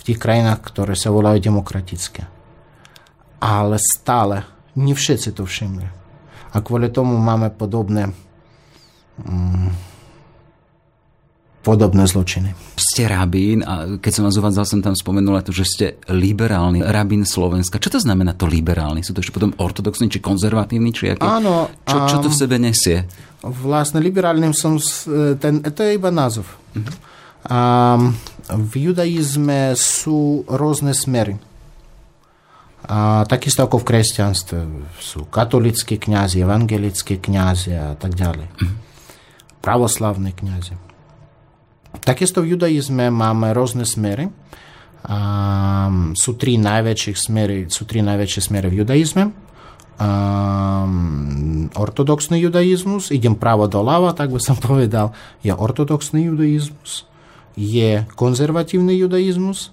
[0.00, 2.24] v tých krajinách, ktoré sa volajú demokratické.
[3.38, 5.86] Ale stále, nie všetci to všimli.
[6.50, 8.16] A kvôli tomu máme podobné
[9.20, 9.91] mm,
[11.62, 12.58] podobné zločiny.
[12.74, 17.22] Ste rabín a keď som vás uvádzal, som tam spomenul to, že ste liberálny rabín
[17.22, 17.78] Slovenska.
[17.78, 19.06] Čo to znamená to liberálny?
[19.06, 20.90] Sú to ešte potom ortodoxní či konzervatívni?
[20.90, 21.22] Či aký?
[21.22, 21.70] Áno.
[21.86, 23.06] Čo, čo to v sebe nesie?
[23.46, 24.82] Vlastne liberálnym som,
[25.38, 26.50] ten, to je iba názov.
[26.74, 26.94] Uh-huh.
[27.46, 27.58] A
[28.50, 31.38] v judaizme sú rôzne smery.
[32.86, 34.58] A takisto ako v kresťanstve
[34.98, 38.46] sú katolickí kňazi, evangelickí kňazi a tak ďalej.
[38.50, 38.74] Uh-huh.
[39.62, 40.74] Pravoslavní kňazi.
[42.02, 44.26] Takisto v judaizme máme rôzne smery.
[45.02, 49.30] Um, sú tri najväčšie smery, sú tri najväčšie smery v judaizme.
[50.02, 55.14] Um, ortodoxný judaizmus, idem pravo do lava, tak by som povedal,
[55.46, 57.06] je ortodoxný judaizmus,
[57.54, 59.70] je konzervatívny judaizmus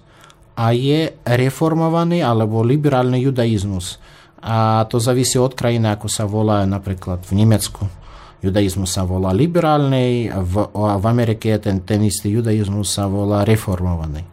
[0.54, 3.98] a je reformovaný alebo liberálny judaizmus.
[4.38, 7.99] A to závisí od krajiny, ako sa volá napríklad v Nemecku
[8.40, 14.24] judaizmus sa volá liberálny, v, v Amerike ten, ten istý judaizmus sa volá reformovaný.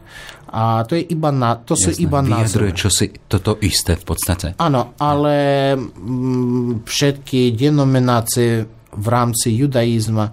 [0.48, 2.72] A to je iba na, to Jasné, sú iba názory.
[2.72, 4.46] čo si toto isté v podstate.
[4.56, 5.36] Áno, ale
[5.76, 10.32] m, mm, všetky denominácie v rámci judaizma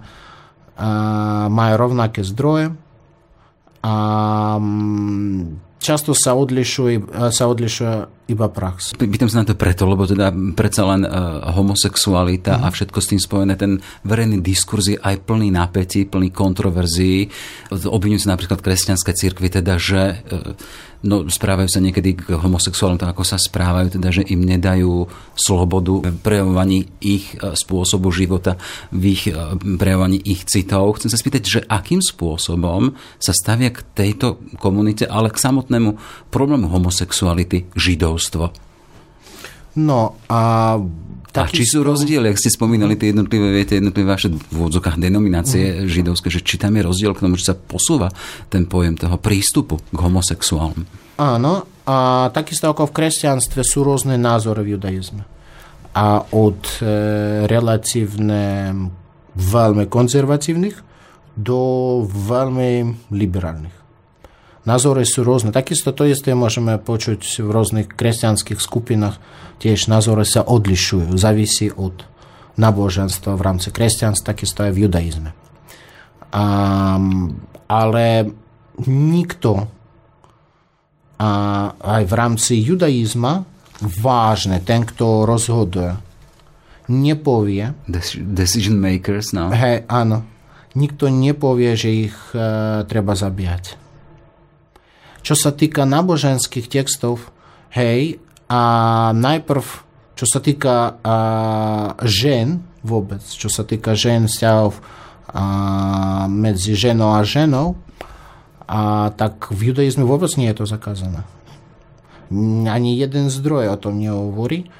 [1.52, 2.72] majú rovnaké zdroje
[3.84, 3.94] a
[4.56, 8.98] mm, často sa odlišuje, sa odlišuje iba prax.
[8.98, 12.66] Pýtam sa na to preto, lebo teda predsa len uh, homosexualita mm-hmm.
[12.66, 17.30] a všetko s tým spojené, ten verejný diskurs je aj plný napätí, plný kontroverzií.
[17.70, 20.58] Obvinujú sa napríklad kresťanské církvy, teda, že uh,
[21.06, 25.06] no, správajú sa niekedy k homosexuálom tak, ako sa správajú, teda, že im nedajú
[25.38, 28.58] slobodu v prejavovaní ich uh, spôsobu života,
[28.90, 29.30] v ich
[29.62, 30.98] prejavovaní ich citov.
[30.98, 35.94] Chcem sa spýtať, že akým spôsobom sa stavia k tejto komunite, ale k samotnému
[36.34, 38.50] problému homosexuality židov židovstvo.
[39.76, 40.76] No a
[41.36, 45.84] a či sú rozdiely, ak ste spomínali tie jednotlivé, viete, jednotlivé vaše v úvodzokách denominácie
[45.84, 45.92] mm.
[45.92, 48.08] židovské, že či tam je rozdiel k tomu, že sa posúva
[48.48, 50.88] ten pojem toho prístupu k homosexuálom?
[51.20, 55.28] Áno, a takisto ako v kresťanstve sú rôzne názory v judaizme.
[55.92, 56.88] A od e,
[57.44, 58.72] relatívne
[59.36, 60.80] veľmi konzervatívnych
[61.36, 61.60] do
[62.08, 63.85] veľmi liberálnych
[64.66, 65.54] názory sú rôzne.
[65.54, 69.16] Takisto to isté môžeme počuť v rôznych kresťanských skupinách.
[69.62, 71.16] Tiež názory sa odlišujú.
[71.16, 72.04] Závisí od
[72.58, 75.30] náboženstva v rámci kresťanstva, takisto aj v judaizme.
[76.34, 76.44] A,
[77.70, 78.04] ale
[78.84, 79.70] nikto
[81.16, 81.30] a
[81.72, 83.48] aj v rámci judaizma
[83.80, 85.96] vážne, ten, kto rozhoduje,
[86.92, 87.72] nepovie...
[88.12, 89.48] Decision makers, no.
[89.48, 90.28] Hej, áno.
[90.76, 93.85] Nikto nepovie, že ich uh, treba zabíjať
[95.26, 97.34] čo sa týka náboženských textov,
[97.74, 98.62] hej, a
[99.10, 99.66] najprv,
[100.14, 101.16] čo sa týka a,
[102.06, 107.74] žen vôbec, čo sa týka žen, vzťahov a, medzi ženou a ženou,
[108.70, 111.26] a tak v judaizme vôbec nie je to zakázané.
[112.66, 114.70] Ani jeden zdroj o tom nehovorí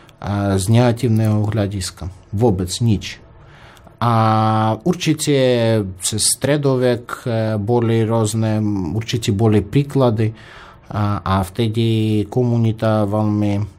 [0.59, 2.11] z negatívneho hľadiska.
[2.35, 3.23] Vôbec nič.
[3.97, 4.13] A
[4.85, 5.35] určite
[6.05, 8.61] cez stredovek e, boli rôzne,
[8.93, 10.37] určite boli príklady
[10.93, 13.77] a, a vtedy komunita veľmi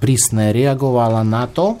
[0.00, 1.76] prísne reagovala na to,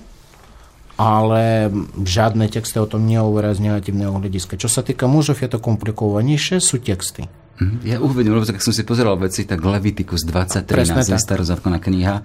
[0.94, 4.60] ale žiadne texty o tom nehovoria z negatívneho hľadiska.
[4.60, 7.26] Čo sa týka mužov, je to komplikovanejšie, sú texty.
[7.58, 7.76] Mhm.
[7.86, 12.16] Ja uvedem, lebo tak som si pozeral veci, tak Leviticus 23, starozákonná kniha,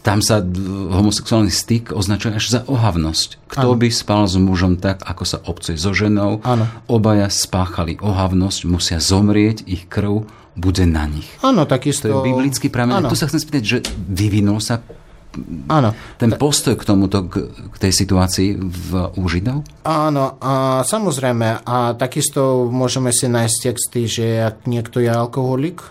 [0.00, 0.40] tam sa
[0.90, 3.36] homosexuálny styk označuje až za ohavnosť.
[3.52, 3.78] Kto ano.
[3.78, 6.64] by spal s mužom tak, ako sa obcuje so ženou, ano.
[6.88, 10.24] obaja spáchali ohavnosť, musia zomrieť, ich krv
[10.56, 11.28] bude na nich.
[11.44, 12.08] Áno, takisto.
[12.08, 13.06] To je biblický pramen.
[13.06, 14.80] Tu sa chcem spýtať, že vyvinul sa
[15.70, 15.94] Áno.
[16.18, 19.62] Ten postoj k tomuto, k, k tej situácii v, u Židov?
[19.86, 21.62] Áno, a samozrejme.
[21.62, 25.86] A takisto môžeme si nájsť texty, že ak niekto je alkoholik,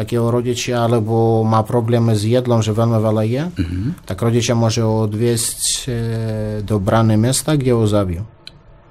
[0.00, 4.08] tak jeho rodičia, alebo má problémy s jedlom, že veľmi veľa je, mm-hmm.
[4.08, 5.90] tak rodičia môže odviesť e,
[6.64, 8.24] do brané mesta, kde ho zabijú.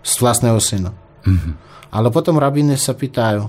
[0.05, 0.93] Z vlastného syna.
[1.25, 1.53] Mm-hmm.
[1.89, 3.41] Ale potom rabíny sa pýtajú,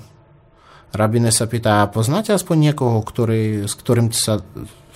[0.96, 4.40] rabíne sa pýtajú, a poznáte aspoň niekoho, ktorý, s ktorým sa,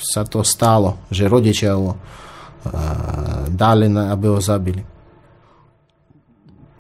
[0.01, 2.01] sa to stalo, že rodičia ho uh,
[3.53, 4.81] dali, aby ho zabili.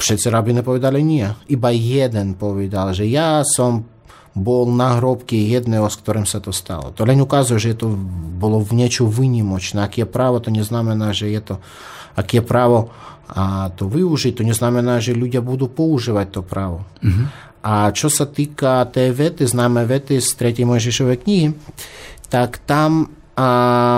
[0.00, 1.28] všetci rabine povedali nie.
[1.52, 3.93] Iba jeden povedal, že ja som
[4.34, 6.90] bol na hrobke jedného, s ktorým sa to stalo.
[6.98, 7.94] To len ukazuje, že to
[8.34, 9.86] bolo v niečo vynimočné.
[9.86, 11.54] Ak je právo, to neznamená, že je to...
[12.14, 12.94] Ak je právo
[13.26, 16.84] a to využiť, to neznamená, že ľudia budú používať to právo.
[17.00, 17.26] Uh-huh.
[17.64, 20.68] A čo sa týka tej vety, známe vety z 3.
[20.68, 21.48] Mojžišovej knihy,
[22.28, 23.50] tak tam a,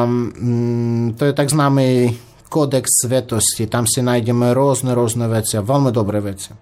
[0.09, 2.17] mm, to je tak známy
[2.49, 3.69] kódex svetosti.
[3.69, 6.55] Tam si nájdeme rôzne, rôzne veci veľmi dobré veci.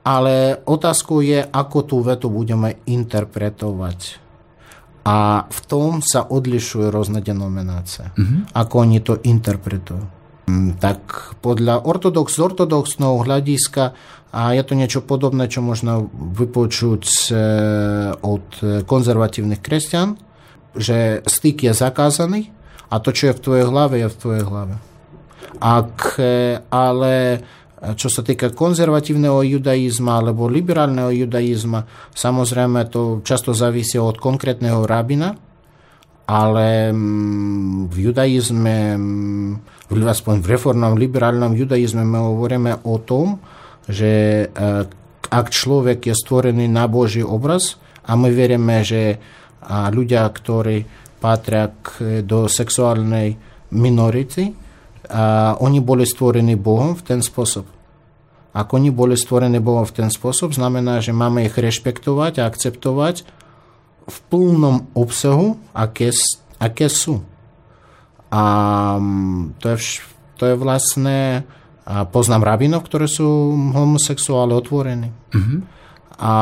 [0.00, 4.16] Ale otázkou je, ako tú vetu budeme interpretovať.
[5.04, 8.12] A v tom sa odlišujú rôzne denominácie.
[8.16, 8.40] Mm-hmm.
[8.52, 10.04] Ako oni to interpretujú.
[10.50, 13.94] Mm, tak podľa ortodox, ortodoxného hľadiska
[14.30, 17.20] a je to niečo podobné, čo možno vypočuť e,
[18.18, 18.46] od
[18.86, 20.14] konzervatívnych kresťan,
[20.74, 22.54] že styk je zakázaný
[22.90, 24.74] a to, čo je v tvojej hlave, je v tvojej hlave.
[25.58, 27.42] Ak, e, ale
[27.80, 35.32] čo sa týka konzervatívneho judaizma alebo liberálneho judaizma, samozrejme to často závisí od konkrétneho rabina,
[36.28, 39.50] ale mm, v judaizme, mm,
[39.90, 43.40] aspoň v reformnom liberálnom judaizme my hovoríme o tom,
[43.88, 44.84] že e,
[45.30, 49.18] ak človek je stvorený na Boží obraz a my veríme, že
[49.70, 50.82] ľudia, ktorí
[51.20, 51.68] patria
[52.24, 53.36] do sexuálnej
[53.70, 54.50] minority,
[55.58, 57.66] oni boli stvorení Bohom v ten spôsob.
[58.50, 63.22] Ak oni boli stvorení Bohom v ten spôsob, znamená, že máme ich rešpektovať a akceptovať
[64.10, 66.10] v plnom obsahu, aké,
[66.58, 67.22] aké sú.
[68.30, 68.42] A
[69.58, 69.76] to je,
[70.38, 71.46] to je vlastne,
[71.86, 75.10] a poznám rabinov, ktoré sú homosexuáli otvorení.
[75.34, 75.60] Mm-hmm.
[76.22, 76.34] A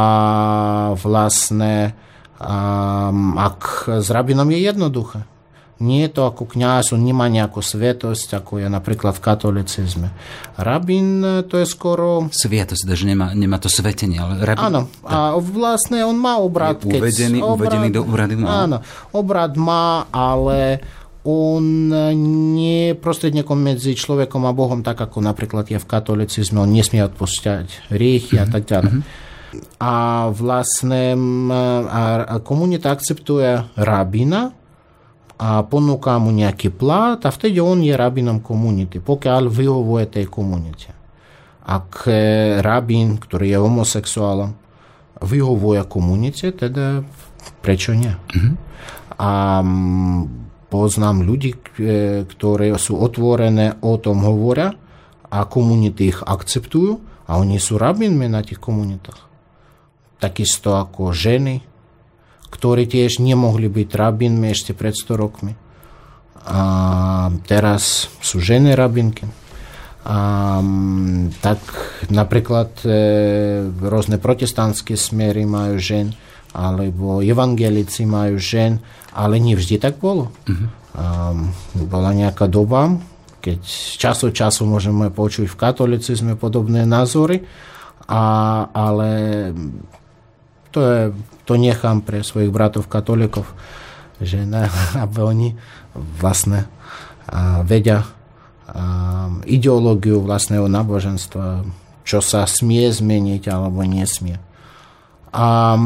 [0.96, 1.92] vlastne,
[2.40, 2.56] a,
[3.36, 5.28] ak s rabinom je jednoduché
[5.78, 10.08] nie je to ako kňaz, on nemá nejakú svetosť, ako je napríklad v katolicizme.
[10.58, 12.26] Rabín to je skoro...
[12.34, 14.74] Sviatosť, že nemá, nemá to svetenie, ale rabín...
[14.74, 16.82] Áno, a vlastne on má obrad.
[16.82, 18.34] Je uvedený, obrad, uvedený do úrady.
[18.34, 18.50] No.
[18.50, 18.76] Áno,
[19.14, 20.82] obrad má, ale
[21.22, 21.92] on
[22.58, 27.06] nie je prostredníkom medzi človekom a Bohom, tak ako napríklad je v katolicizme, on nesmie
[27.06, 28.42] odpúšťať riechy mm-hmm.
[28.42, 28.52] a mhm.
[28.52, 28.94] tak ďalej.
[28.98, 29.26] Mm-hmm.
[29.80, 29.94] A
[30.28, 31.16] vlastne
[31.88, 34.52] a komunita akceptuje rabina,
[35.38, 40.90] a ponúka mu nejaký plat a vtedy on je rabinom komunity, pokiaľ vyhovuje tej komunite.
[41.62, 42.10] Ak
[42.58, 44.50] rabín, ktorý je homosexuálom,
[45.22, 47.06] vyhovuje komunite, teda
[47.62, 48.10] prečo nie?
[48.10, 48.54] Mm-hmm.
[49.18, 49.62] A
[50.72, 51.54] poznám ľudí,
[52.24, 54.74] ktorí sú otvorené, o tom hovoria
[55.28, 56.98] a komunity ich akceptujú
[57.28, 59.28] a oni sú rabinmi na tých komunitách.
[60.18, 61.67] Takisto ako ženy,
[62.48, 65.52] ktorí tiež nemohli byť rabinmi ešte pred 100 rokmi.
[66.48, 66.62] A
[67.44, 69.28] teraz sú ženy rabinky.
[70.08, 70.64] A,
[71.44, 71.60] tak
[72.08, 72.90] napríklad e,
[73.68, 76.16] rôzne protestantské smery majú žen,
[76.56, 78.80] alebo evangelici majú žen,
[79.12, 80.32] ale nie vždy tak bolo.
[80.48, 80.68] Uh-huh.
[80.96, 81.36] A,
[81.84, 82.96] bola nejaká doba,
[83.44, 83.60] keď
[84.00, 87.44] času času môžeme počuť v katolicizme podobné názory,
[88.08, 88.24] a,
[88.72, 89.10] ale
[90.70, 91.02] to, je,
[91.48, 93.48] to nechám pre svojich bratov katolíkov,
[94.20, 94.68] že ne,
[95.04, 95.48] aby oni
[95.96, 96.68] vlastne
[97.28, 98.08] a, vedia a,
[99.48, 101.64] ideológiu vlastného náboženstva,
[102.04, 104.36] čo sa smie zmeniť alebo nesmie.
[105.32, 105.76] A,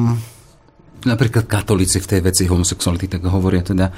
[1.02, 3.90] Napríklad katolíci v tej veci homosexuality tak hovoria teda,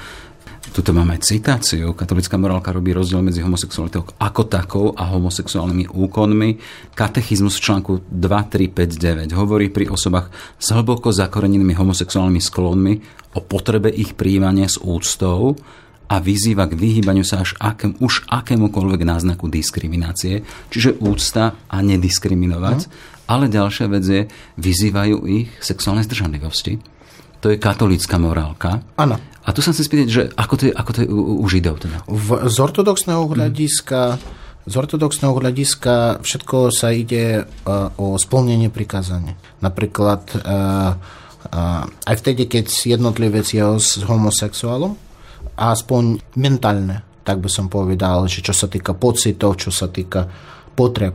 [0.75, 1.95] Tuto máme citáciu.
[1.95, 6.49] Katolická morálka robí rozdiel medzi homosexualitou ako takou a homosexuálnymi úkonmi.
[6.91, 12.93] Katechizmus v článku 2359 hovorí pri osobách s hlboko zakorenenými homosexuálnymi sklonmi
[13.35, 15.55] o potrebe ich príjmania s úctou
[16.05, 22.79] a vyzýva k vyhýbaniu sa až akém, už akémukoľvek náznaku diskriminácie, čiže úcta a nediskriminovať.
[22.85, 22.91] Mm.
[23.25, 24.21] Ale ďalšia vec je,
[24.61, 26.94] vyzývajú ich sexuálnej zdržanlivosti.
[27.45, 28.81] To je katolická morálka.
[28.97, 29.21] Áno.
[29.45, 31.77] A tu sa chcem spýtať, že ako to je, ako to je u, u Židov
[31.77, 32.01] teda?
[32.09, 33.31] V, z ortodoxného mhm.
[33.37, 34.43] hľadiska mm.
[34.65, 39.37] Z ortodoxného hľadiska všetko sa ide uh, o splnenie prikázania.
[39.61, 44.97] Napríklad uh, uh, aj vtedy, keď jednotlivec je s homosexuálom,
[45.53, 50.33] aspoň mentálne, tak by som povedal, že čo sa týka pocitov, čo sa týka
[50.73, 51.13] potreb,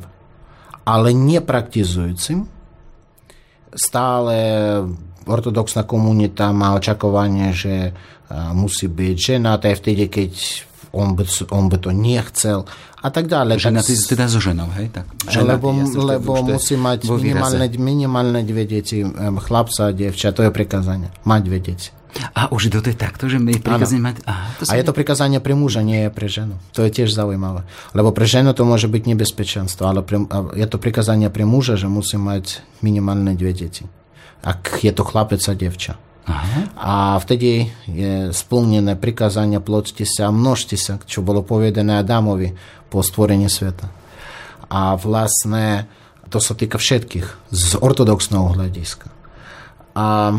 [0.86, 2.46] ale nepraktizujúcim,
[3.74, 4.38] stále
[5.30, 7.94] ortodoxná komunita má očakovanie, že
[8.52, 10.32] musí byť ženatá aj vtedy, keď
[10.90, 11.22] on by,
[11.54, 12.66] on by to nechcel
[12.98, 13.62] a tak ďalej.
[13.62, 14.90] Ženatý teda so ženou, hej?
[14.90, 19.06] Tak, ženatý, lebo jasne, lebo musí mať minimálne, minimálne dve deti,
[19.46, 21.90] chlapca a devča, to je prikázanie, mať dve deti.
[22.34, 24.26] A už do tej takto, že my prikazanie mať...
[24.26, 26.58] Aha, to a je to prikazanie pre muža, nie pre ženu.
[26.74, 27.62] To je tiež zaujímavé.
[27.94, 30.18] Lebo pre ženu to môže byť nebezpečenstvo, ale pre,
[30.58, 33.86] je to prikazanie pre muža, že musí mať minimálne dve deti.
[34.40, 35.94] Ak je to chlapec a devča.
[36.30, 36.60] Aha.
[36.78, 42.54] A vtedy je splnené prikázanie ploďte sa a množte sa, čo bolo povedané Adamovi
[42.88, 43.90] po stvorení sveta.
[44.70, 45.90] A vlastne
[46.30, 49.10] to sa týka všetkých z ortodoxného hľadiska.
[49.98, 50.38] A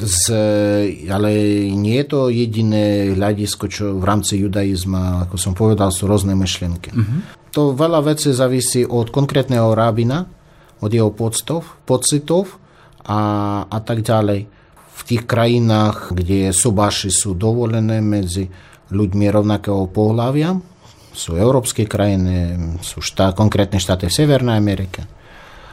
[0.00, 0.24] z,
[1.12, 1.30] ale
[1.76, 6.90] nie je to jediné hľadisko, čo v rámci judaizma, ako som povedal, sú rôzne myšlienky.
[6.90, 7.20] Uh-huh.
[7.52, 10.24] To veľa vecí závisí od konkrétneho rabina,
[10.80, 12.56] od jeho pocitov, pocitov
[13.04, 13.20] a,
[13.68, 14.48] a tak ďalej.
[15.00, 18.48] V tých krajinách, kde sobáši sú dovolené medzi
[18.92, 20.60] ľuďmi rovnakého pohľavia,
[21.10, 25.04] sú európske krajiny, sú štát, konkrétne štáty v Severnej Amerike,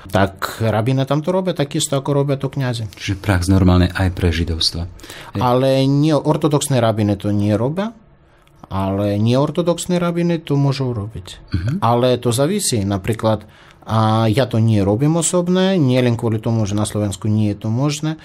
[0.08, 2.88] tak rabína tam to robia takisto, ako robia to kňazi.
[2.96, 4.88] Čiže prax normálne aj pre židovstvo.
[5.36, 7.92] Ale nie, ortodoxné rabiny to nie robia,
[8.72, 11.28] ale neortodoxné rabiny to môžu robiť.
[11.28, 11.76] Uh-huh.
[11.84, 12.84] Ale to závisí.
[12.84, 13.48] Napríklad
[13.88, 17.64] a ja to nie robím osobné, nie len kvôli tomu, že na Slovensku nie je
[17.64, 18.20] to možné,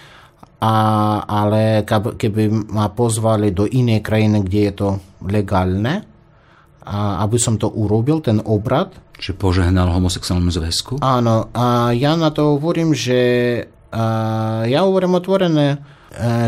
[0.59, 0.75] a,
[1.23, 4.89] ale keby ma pozvali do inej krajiny, kde je to
[5.23, 6.03] legálne,
[6.83, 8.91] a aby som to urobil, ten obrad.
[9.15, 10.93] Čiže požehnal homosexuálnemu zväzku?
[10.99, 13.21] Áno, a ja na to hovorím, že
[13.93, 14.03] a
[14.65, 15.77] ja hovorím otvorené,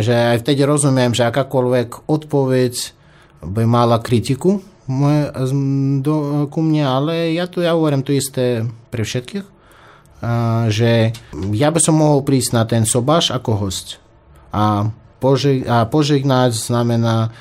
[0.01, 2.75] že aj vtedy rozumiem, že akákoľvek odpoveď
[3.45, 5.33] by mala kritiku, moje,
[6.05, 9.47] do, ku mne, ale ja tu ja hovorím to isté pre všetkých,
[10.73, 11.13] že
[11.53, 14.01] ja by som mohol prísť na ten sobáš ako host.
[14.55, 14.89] A,
[15.21, 17.35] požeg, a požehnať znamená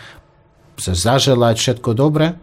[0.79, 2.35] zaželať všetko dobre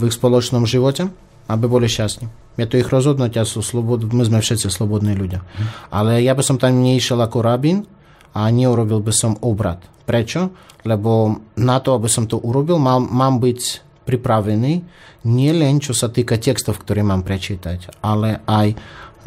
[0.00, 1.10] v ich spoločnom živote,
[1.46, 2.26] aby boli šťastní.
[2.58, 5.46] Je to ich rozhodnutia, sú slobod, my sme všetci slobodní ľudia.
[5.94, 7.86] Ale ja by som tam nešiel ako rabín
[8.34, 9.78] a neurobil by som obrad.
[10.08, 10.50] Prečo?
[10.82, 14.72] Lebo na to, aby som to urobil, mám, mám byť pripravený
[15.28, 18.72] nie len čo sa týka textov, ktoré mám prečítať, ale aj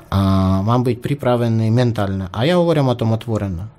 [0.09, 2.25] a, mám byť pripravený mentálne.
[2.33, 3.69] A ja hovorím o tom otvorene.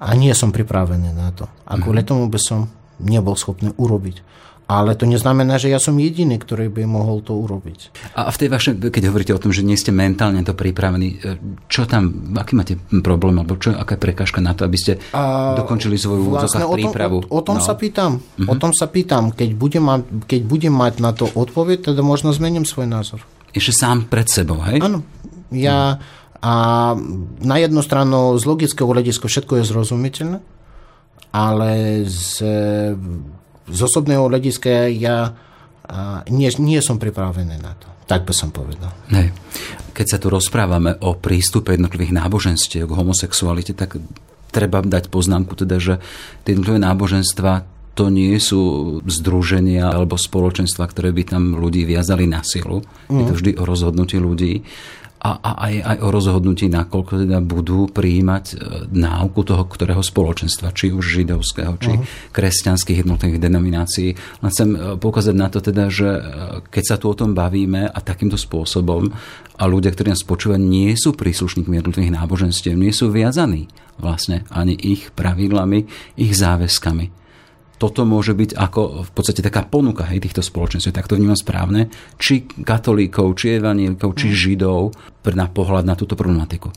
[0.00, 1.44] A nie som pripravený na to.
[1.68, 2.08] A kvôli mhm.
[2.08, 4.24] tomu by som nebol schopný urobiť.
[4.70, 7.90] Ale to neznamená, že ja som jediný, ktorý by mohol to urobiť.
[8.14, 11.42] A v tej vašej, keď hovoríte o tom, že nie ste mentálne to pripravení, e,
[11.66, 15.58] čo tam, aký máte problém, alebo čo, aká je prekážka na to, aby ste a
[15.58, 17.18] dokončili svoju vlastne o tom, prípravu?
[17.26, 17.66] O, o tom no.
[17.66, 18.22] sa pýtam.
[18.22, 18.46] Uh-huh.
[18.46, 19.34] O tom sa pýtam.
[19.34, 23.26] Keď budem, mať, keď budem mať na to odpoveď, teda možno zmením svoj názor.
[23.50, 24.78] Ešte sám pred sebou, hej?
[24.86, 25.02] Áno.
[25.50, 26.46] Ja, uh-huh.
[26.46, 26.52] a
[27.42, 30.38] na jednu stranu z logického hľadiska všetko je zrozumiteľné,
[31.34, 31.70] ale
[32.06, 32.46] z
[33.70, 35.34] z osobného hľadiska ja
[36.30, 37.88] nie, nie som pripravený na to.
[38.06, 38.90] Tak by som povedal.
[39.10, 39.30] Hej.
[39.94, 43.98] Keď sa tu rozprávame o prístupe jednotlivých náboženstiev k homosexualite, tak
[44.50, 45.94] treba dať poznámku teda, že
[46.42, 48.62] tie jednotlivé náboženstva to nie sú
[49.04, 52.86] združenia alebo spoločenstva, ktoré by tam ľudí viazali na silu.
[53.10, 53.18] Mm.
[53.18, 53.38] Je to mhm.
[53.38, 54.52] vždy o rozhodnutí ľudí
[55.20, 58.54] a, a aj, aj o rozhodnutí, nakoľko teda budú prijímať e,
[58.88, 62.32] náuku toho, ktorého spoločenstva, či už židovského, či uh-huh.
[62.32, 64.16] kresťanských jednotlivých denominácií.
[64.16, 66.20] Len chcem e, poukázať na to teda, že e,
[66.72, 69.12] keď sa tu o tom bavíme a takýmto spôsobom
[69.60, 73.68] a ľudia, ktorí nás počúvajú, nie sú príslušníkmi jednotlivých náboženstiev, nie sú viazaní
[74.00, 75.84] vlastne ani ich pravidlami,
[76.16, 77.19] ich záväzkami
[77.80, 81.88] toto môže byť ako v podstate taká ponuka hej, týchto spoločenstv, tak to vnímam správne,
[82.20, 84.36] či katolíkov, či evanílikov, či mm.
[84.36, 84.92] židov
[85.32, 86.68] na pohľad na túto problematiku.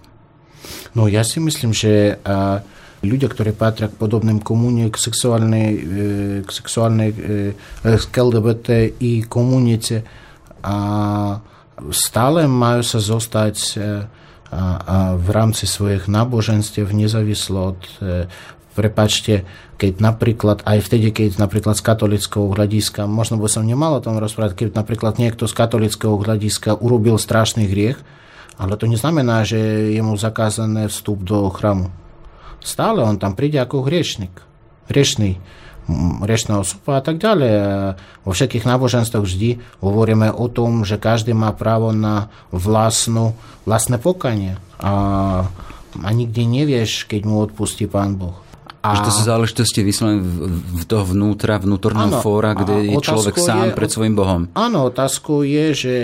[0.95, 2.63] No ja si myslím, že a,
[3.03, 5.79] ľudia, ktorí patria k podobným komunie, k sexuálnej, e,
[6.47, 7.15] k sexuálnej e,
[7.83, 10.07] k LGBTI komunite
[10.63, 10.77] a
[11.91, 13.67] stále majú sa zostať e,
[14.53, 17.81] a, a v rámci svojich náboženstiev nezávislo od
[18.73, 19.45] prepačte,
[19.77, 24.17] keď napríklad, aj vtedy, keď napríklad z katolického hľadiska, možno by som nemal o tom
[24.17, 28.01] rozprávať, keď napríklad niekto z katolického hľadiska urobil strašný hriech,
[28.57, 29.57] ale to neznamená, že
[29.93, 31.89] je mu zakázané vstup do chramu.
[32.61, 34.33] Stále on tam príde ako hriešnik.
[34.89, 35.37] Hriešný
[36.23, 37.51] riešná osoba a tak ďalej.
[38.23, 39.49] Vo všetkých náboženstvách vždy
[39.83, 43.35] hovoríme o tom, že každý má právo na vlastnú,
[43.67, 44.55] vlastné pokanie.
[44.79, 44.93] A,
[45.99, 48.39] a nikdy nevieš, keď mu odpustí Pán Boh.
[48.83, 48.99] A...
[48.99, 50.19] Že to sú záležitosti vyslovene
[50.75, 54.51] v toho vnútra, vnútorného áno, fóra, kde je človek sám je, pred svojim Bohom.
[54.59, 55.95] Áno, otázkou je, že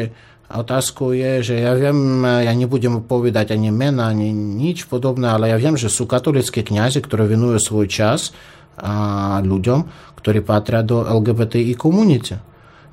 [0.49, 5.61] Otázkou je, že ja viem, ja nebudem povedať ani mena, ani nič podobné, ale ja
[5.61, 8.33] viem, že sú katolické kňazi, ktoré venujú svoj čas
[8.73, 9.85] a ľuďom,
[10.17, 12.41] ktorí patria do LGBTI komunite.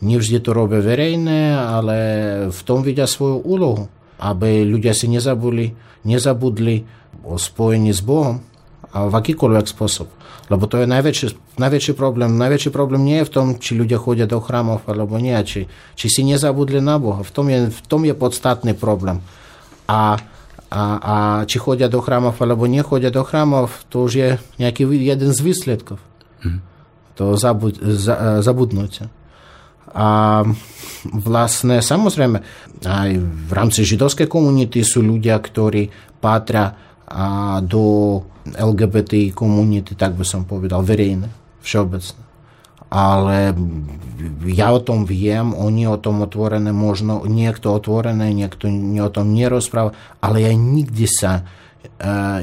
[0.05, 1.97] Nevždy to robia verejné, ale
[2.53, 3.89] v tom vidia svoju úlohu,
[4.21, 5.73] aby ľudia si nezabudli,
[6.05, 6.85] nezabudli
[7.25, 8.45] o spojení s Bohom
[9.05, 10.09] v akýkoľvek spôsob.
[10.47, 12.39] Lebo to je najväčší, najväčší problém.
[12.39, 15.67] Najväčší problém nie je v tom, či ľudia chodia do chrámov alebo nie, či,
[15.99, 17.27] či si nezabudli na Boha.
[17.27, 19.19] V tom je, v tom je podstatný problém.
[19.91, 20.23] A,
[20.71, 21.15] a, a
[21.51, 24.31] či chodia do chrámov alebo nechodia do chrámov, to už je
[24.63, 25.99] nejaký jeden z výsledkov.
[26.47, 26.63] Mm.
[27.19, 29.11] To zabud, za, zabudnutia.
[29.97, 30.45] A
[31.11, 32.39] vlastne, samozrejme,
[32.85, 35.89] aj v rámci židovskej komunity sú ľudia, ktorí
[36.21, 36.77] patria
[37.67, 37.83] do
[38.47, 41.31] LGBT komunity, tak by som povedal, verejné,
[41.63, 42.23] všeobecné.
[42.87, 43.51] Ale
[44.47, 48.71] ja o tom viem, oni o tom otvorené, možno niekto otvorené, niekto
[49.03, 51.43] o tom nerozpráva, ale ja nikdy sa,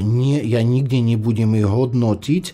[0.03, 2.45] nie, ja nikdy nebudem ich hodnotiť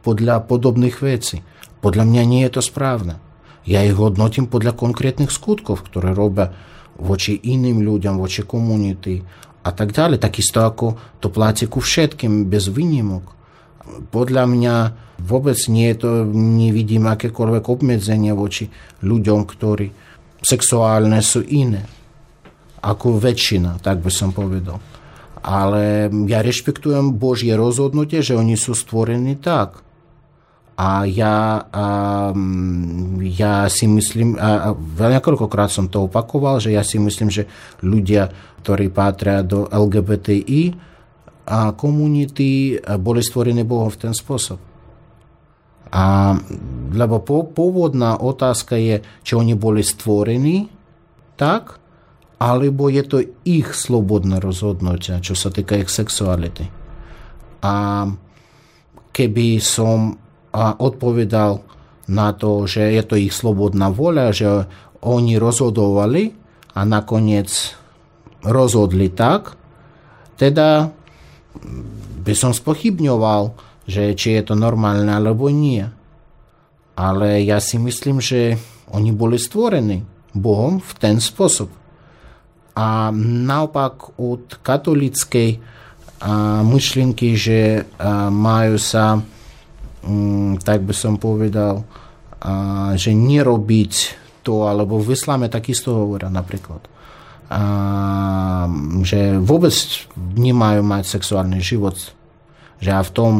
[0.00, 1.44] podľa podobných vecí.
[1.84, 3.20] Podľa mňa nie je to správne.
[3.68, 6.52] Ja ich hodnotím podľa konkrétnych skutkov, ktoré robia
[6.96, 9.20] voči iným ľuďom, voči komunity
[9.64, 10.20] a tak ďalej.
[10.20, 13.32] Takisto ako to platí ku všetkým, bez výnimok.
[14.12, 14.74] Podľa mňa
[15.24, 18.68] vôbec nie to, nevidím akékoľvek obmedzenie voči
[19.00, 19.86] ľuďom, ktorí
[20.44, 21.88] sexuálne sú iné.
[22.84, 24.76] Ako väčšina, tak by som povedal.
[25.44, 29.80] Ale ja rešpektujem Božie rozhodnutie, že oni sú stvorení tak.
[30.74, 31.86] A ja, a,
[33.22, 37.46] ja si myslím, a, a niekoľkokrát som to opakoval, že ja si myslím, že
[37.78, 38.34] ľudia,
[38.64, 40.72] ktorí patria do LGBTI
[41.44, 44.56] a komunity, boli stvorení Bohom v ten spôsob.
[45.92, 46.32] A,
[46.96, 50.72] lebo po, pôvodná otázka je, či oni boli stvorení
[51.36, 51.76] tak,
[52.40, 56.66] alebo je to ich slobodné rozhodnutie, čo sa týka ich sexuality.
[57.62, 58.08] A
[59.14, 60.18] keby som
[60.56, 61.62] odpovedal
[62.10, 64.48] na to, že je to ich slobodná voľa, že
[65.04, 66.34] oni rozhodovali
[66.74, 67.76] a nakoniec
[68.44, 69.56] rozhodli tak,
[70.36, 70.92] teda
[72.24, 73.56] by som spochybňoval,
[73.88, 75.84] že či je to normálne alebo nie.
[76.94, 78.54] Ale ja si myslím, že
[78.94, 81.72] oni boli stvorení Bohom v ten spôsob.
[82.78, 83.10] A
[83.48, 85.58] naopak od katolickej
[86.64, 87.88] myšlienky, že
[88.30, 89.22] majú sa
[90.04, 91.80] Mm, tak by som povedal,
[92.92, 93.92] že nerobiť
[94.44, 96.84] to, alebo v islame takisto hovoria napríklad.
[99.04, 99.74] Že vôbec
[100.16, 101.96] nemajú mať sexuálny život.
[102.80, 103.34] Že a v tom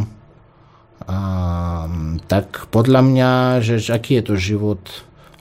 [2.25, 3.31] tak podľa mňa,
[3.61, 4.81] že aký je to život?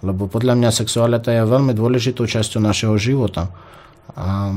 [0.03, 3.47] Lebo podľa mňa sexualita je veľmi dôležitou časťou našeho života.
[4.20, 4.51] A,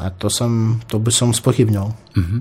[0.00, 1.92] a to, som, to by som spochybňoval.
[1.92, 2.40] Mm-hmm.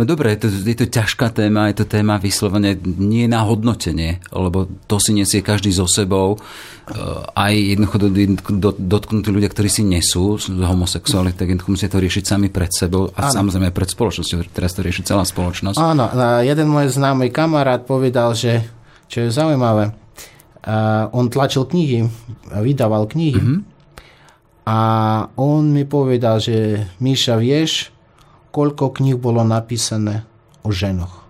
[0.00, 4.24] No dobre, je to, je to ťažká téma, je to téma vyslovene nie na hodnotenie,
[4.32, 6.40] lebo to si nesie každý so sebou.
[6.88, 6.96] Eh,
[7.36, 8.08] aj jednoducho
[8.80, 13.28] dotknutí ľudia, ktorí si nesú homosexuáli, tak jednoducho musia to riešiť sami pred sebou a
[13.28, 13.44] ano.
[13.44, 14.48] samozrejme pred spoločnosťou.
[14.48, 15.76] Teraz to rieši celá spoločnosť.
[15.76, 16.08] Áno,
[16.48, 18.64] jeden môj známy kamarát povedal, že
[19.12, 19.92] čo je zaujímavé,
[21.12, 22.08] on tlačil knihy,
[22.56, 23.58] vydával knihy mm-hmm.
[24.64, 24.78] a
[25.36, 27.92] on mi povedal, že Míša, vieš,
[28.50, 30.26] koľko kníh bolo napísané
[30.66, 31.22] o ženoch.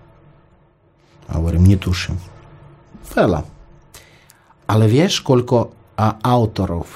[1.30, 2.18] A hovorím, netuším.
[3.14, 3.46] Veľa.
[4.70, 6.88] Ale vieš, koľko a autorov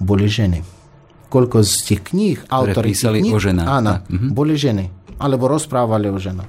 [0.00, 0.64] boli ženy.
[1.28, 3.68] Koľko z tých kníh, autori písali kníh, o ženách.
[3.68, 4.28] Áno, mhm.
[4.32, 4.88] boli ženy.
[5.20, 6.48] Alebo rozprávali o ženách.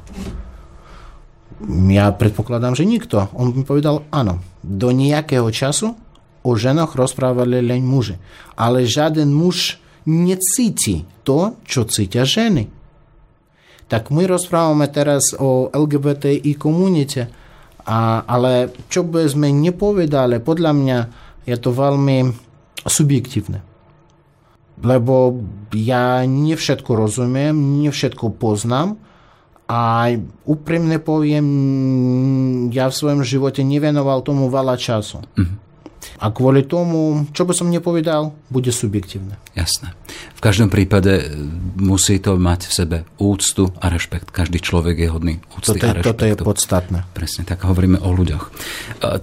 [1.91, 3.27] Ja predpokladám, že nikto.
[3.36, 5.99] On mi povedal, áno, do nejakého času
[6.39, 8.15] o ženách rozprávali len muži.
[8.55, 12.69] Ale žiaden muž necíti to, čo cítia ženy.
[13.89, 17.25] Tak my rozprávame teraz o LGBTI komunite,
[17.89, 20.99] a, ale čo by sme nepovedali, podľa mňa
[21.49, 22.29] je to veľmi
[22.85, 23.65] subjektívne.
[24.79, 25.41] Lebo
[25.73, 28.95] ja nie všetko rozumiem, nie všetko poznám
[29.69, 30.13] a
[30.49, 31.45] úprimne poviem,
[32.73, 35.21] ja v svojom živote nevenoval tomu veľa času.
[35.21, 35.68] Mm-hmm.
[36.20, 39.39] A kvôli tomu, čo by som nepovedal, bude subjektívne.
[39.55, 39.95] Jasné.
[40.36, 41.32] V každom prípade
[41.80, 44.28] musí to mať v sebe úctu a rešpekt.
[44.28, 46.11] Každý človek je hodný úcty toto, a rešpektu.
[46.11, 46.99] Toto je podstatné.
[47.15, 48.43] Presne tak, hovoríme o ľuďoch.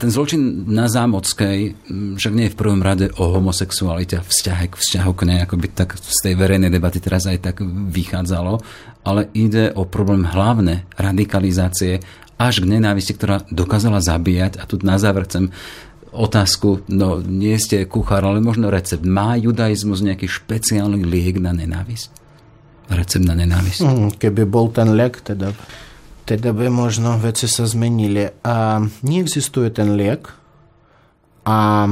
[0.00, 1.76] Ten zločin na Zámockej
[2.16, 5.68] však nie je v prvom rade o homosexualite, vzťahe k vzťahu k nej, ako by
[5.76, 7.60] tak z tej verejnej debaty teraz aj tak
[7.92, 8.64] vychádzalo,
[9.04, 12.00] ale ide o problém hlavné radikalizácie
[12.36, 14.60] až k nenávisti, ktorá dokázala zabíjať.
[14.60, 15.48] A tu na záver chcem
[16.16, 19.04] otázku, no nie ste kuchár, ale možno recept.
[19.04, 22.08] Má judaizmus nejaký špeciálny liek na nenávisť?
[22.88, 23.80] Recept na nenávisť?
[23.84, 25.52] Mm, keby bol ten liek, teda,
[26.24, 28.32] teda by možno veci sa zmenili.
[28.42, 30.32] A neexistuje ten liek,
[31.44, 31.86] a,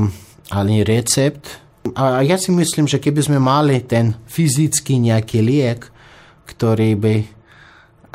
[0.51, 1.61] ani recept.
[1.93, 5.93] A ja si myslím, že keby sme mali ten fyzický nejaký liek,
[6.49, 7.15] ktorý by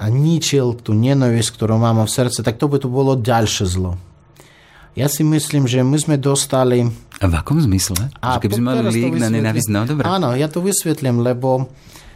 [0.07, 3.99] ničil tú nenávisť, ktorú mám v srdce, tak to by to bolo ďalšie zlo.
[4.98, 6.90] Ja si myslím, že my sme dostali...
[7.22, 8.10] A v akom zmysle?
[8.20, 10.04] A že keby sme mali lík na nenávisť, no dobre.
[10.08, 11.70] Áno, ja to vysvetlím, lebo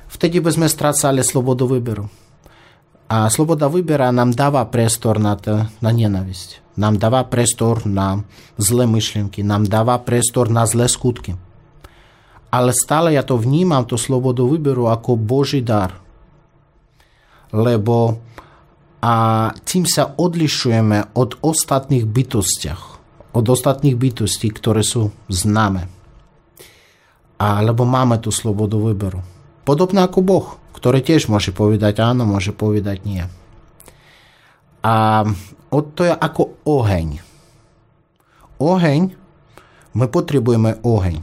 [0.10, 2.10] vtedy by sme strácali slobodu výberu.
[3.14, 6.66] A sloboda výbera nám dáva priestor na, to, na nenávisť.
[6.74, 8.26] Nám dáva priestor na
[8.58, 11.38] zlé myšlienky, nám dáva priestor na zlé skutky.
[12.50, 15.94] Ale stále ja to vnímam, to slobodu výberu, ako Boží dar.
[17.54, 18.18] Lebo
[19.04, 19.14] a
[19.68, 22.82] tým sa odlišujeme od ostatných bytostiach,
[23.36, 25.92] od ostatných bytostí, ktoré sú známe.
[27.36, 29.20] Alebo máme tú slobodu výberu.
[29.68, 33.28] Podobne ako Boh, ktorý tiež môže povedať áno, môže povedať nie.
[34.88, 35.28] A
[35.68, 37.20] to je ako oheň.
[38.64, 39.02] Oheň,
[40.00, 41.20] my potrebujeme oheň.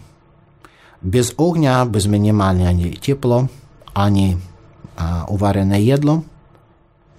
[1.00, 3.48] Bez ohňa sme nemali ani teplo,
[3.96, 4.36] ani
[5.32, 6.28] uvarené jedlo,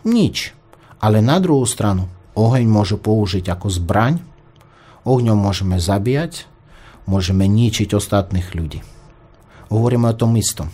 [0.08, 0.54] nič.
[1.02, 2.06] Ale na druhú stranu,
[2.38, 4.22] oheň môže použiť ako zbraň,
[5.06, 6.45] ohňom môžeme zabíjať,
[7.10, 8.86] môžeme ničiť ostatných ľudí.
[9.74, 10.70] Hovoríme o tom istom.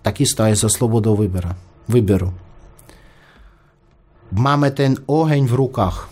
[0.00, 1.54] Takisto aj so slobodou výbera,
[1.86, 2.34] výberu.
[4.32, 6.08] Máme ten oheň v rukách.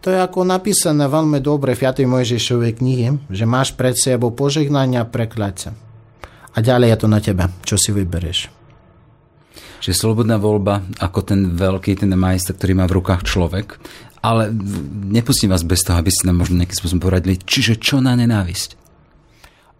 [0.00, 2.04] To je ako napísané veľmi dobre v 5.
[2.08, 5.76] Mojžišovej knihe, že máš pred sebou požehnania a prekľatia.
[6.54, 8.63] A ďalej je to na tebe, čo si vyberieš.
[9.84, 13.76] Čiže slobodná voľba ako ten veľký, ten majster, ktorý má v rukách človek.
[14.24, 14.48] Ale
[15.12, 17.36] nepustím vás bez toho, aby ste nám možno nejakým spôsobom poradili.
[17.36, 18.80] Čiže čo na nenávisť?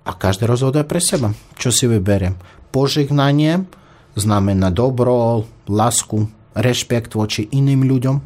[0.04, 1.32] A každý rozhoduje pre seba.
[1.56, 2.36] Čo si vyberiem?
[2.68, 3.64] Požehnanie
[4.12, 8.16] znamená dobro, lásku, rešpekt voči iným ľuďom.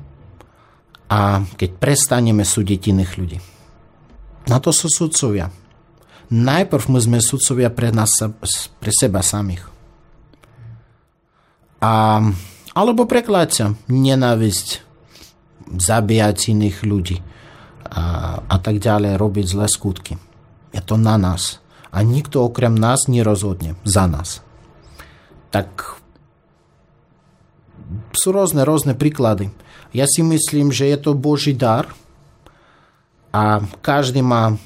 [1.14, 3.38] A keď prestaneme súdiť iných ľudí.
[4.50, 5.54] Na to sú sudcovia.
[6.34, 8.18] Najprv my sme sudcovia pre, nás,
[8.82, 9.77] pre seba samých.
[11.78, 12.18] A,
[12.74, 14.82] alebo prekláďa nenávisť,
[15.68, 17.16] zabíjať iných ľudí
[17.86, 20.16] a, a tak ďalej, robiť zlé skutky.
[20.72, 21.60] Je to na nás.
[21.88, 24.44] A nikto okrem nás nerozhodne za nás.
[25.48, 26.00] Tak
[28.12, 29.48] sú rôzne, rôzne príklady.
[29.96, 31.88] Ja si myslím, že je to Boží dar
[33.32, 34.60] a každý má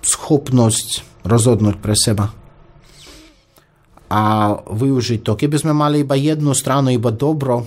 [0.00, 2.32] schopnosť rozhodnúť pre seba
[4.06, 5.34] a využiť to.
[5.34, 7.66] Keby sme mali iba jednu stranu, iba dobro,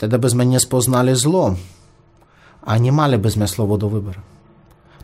[0.00, 1.54] teda by sme nespoznali zlo
[2.64, 4.22] a nemali by sme slobodu výberu.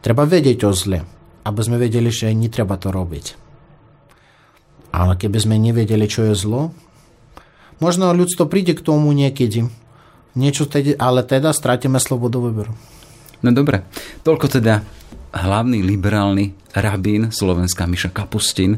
[0.01, 1.05] Treba vedieť o zle,
[1.45, 3.27] aby sme vedeli, že netreba to robiť.
[4.95, 6.73] Ale keby sme nevedeli, čo je zlo,
[7.83, 9.69] možno ľudstvo príde k tomu niekedy,
[10.39, 12.73] niečo tedy, ale teda stratíme slobodu výberu.
[13.45, 13.87] No dobre,
[14.25, 14.83] toľko teda
[15.45, 18.75] hlavný liberálny rabín Slovenska Miša Kapustin.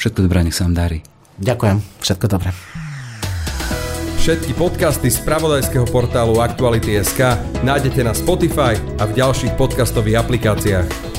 [0.00, 0.98] Všetko dobré, nech sa vám darí.
[1.38, 2.50] Ďakujem, všetko dobré.
[4.18, 11.17] Všetky podcasty z pravodajského portálu Aktuality.sk nájdete na Spotify a v ďalších podcastových aplikáciách.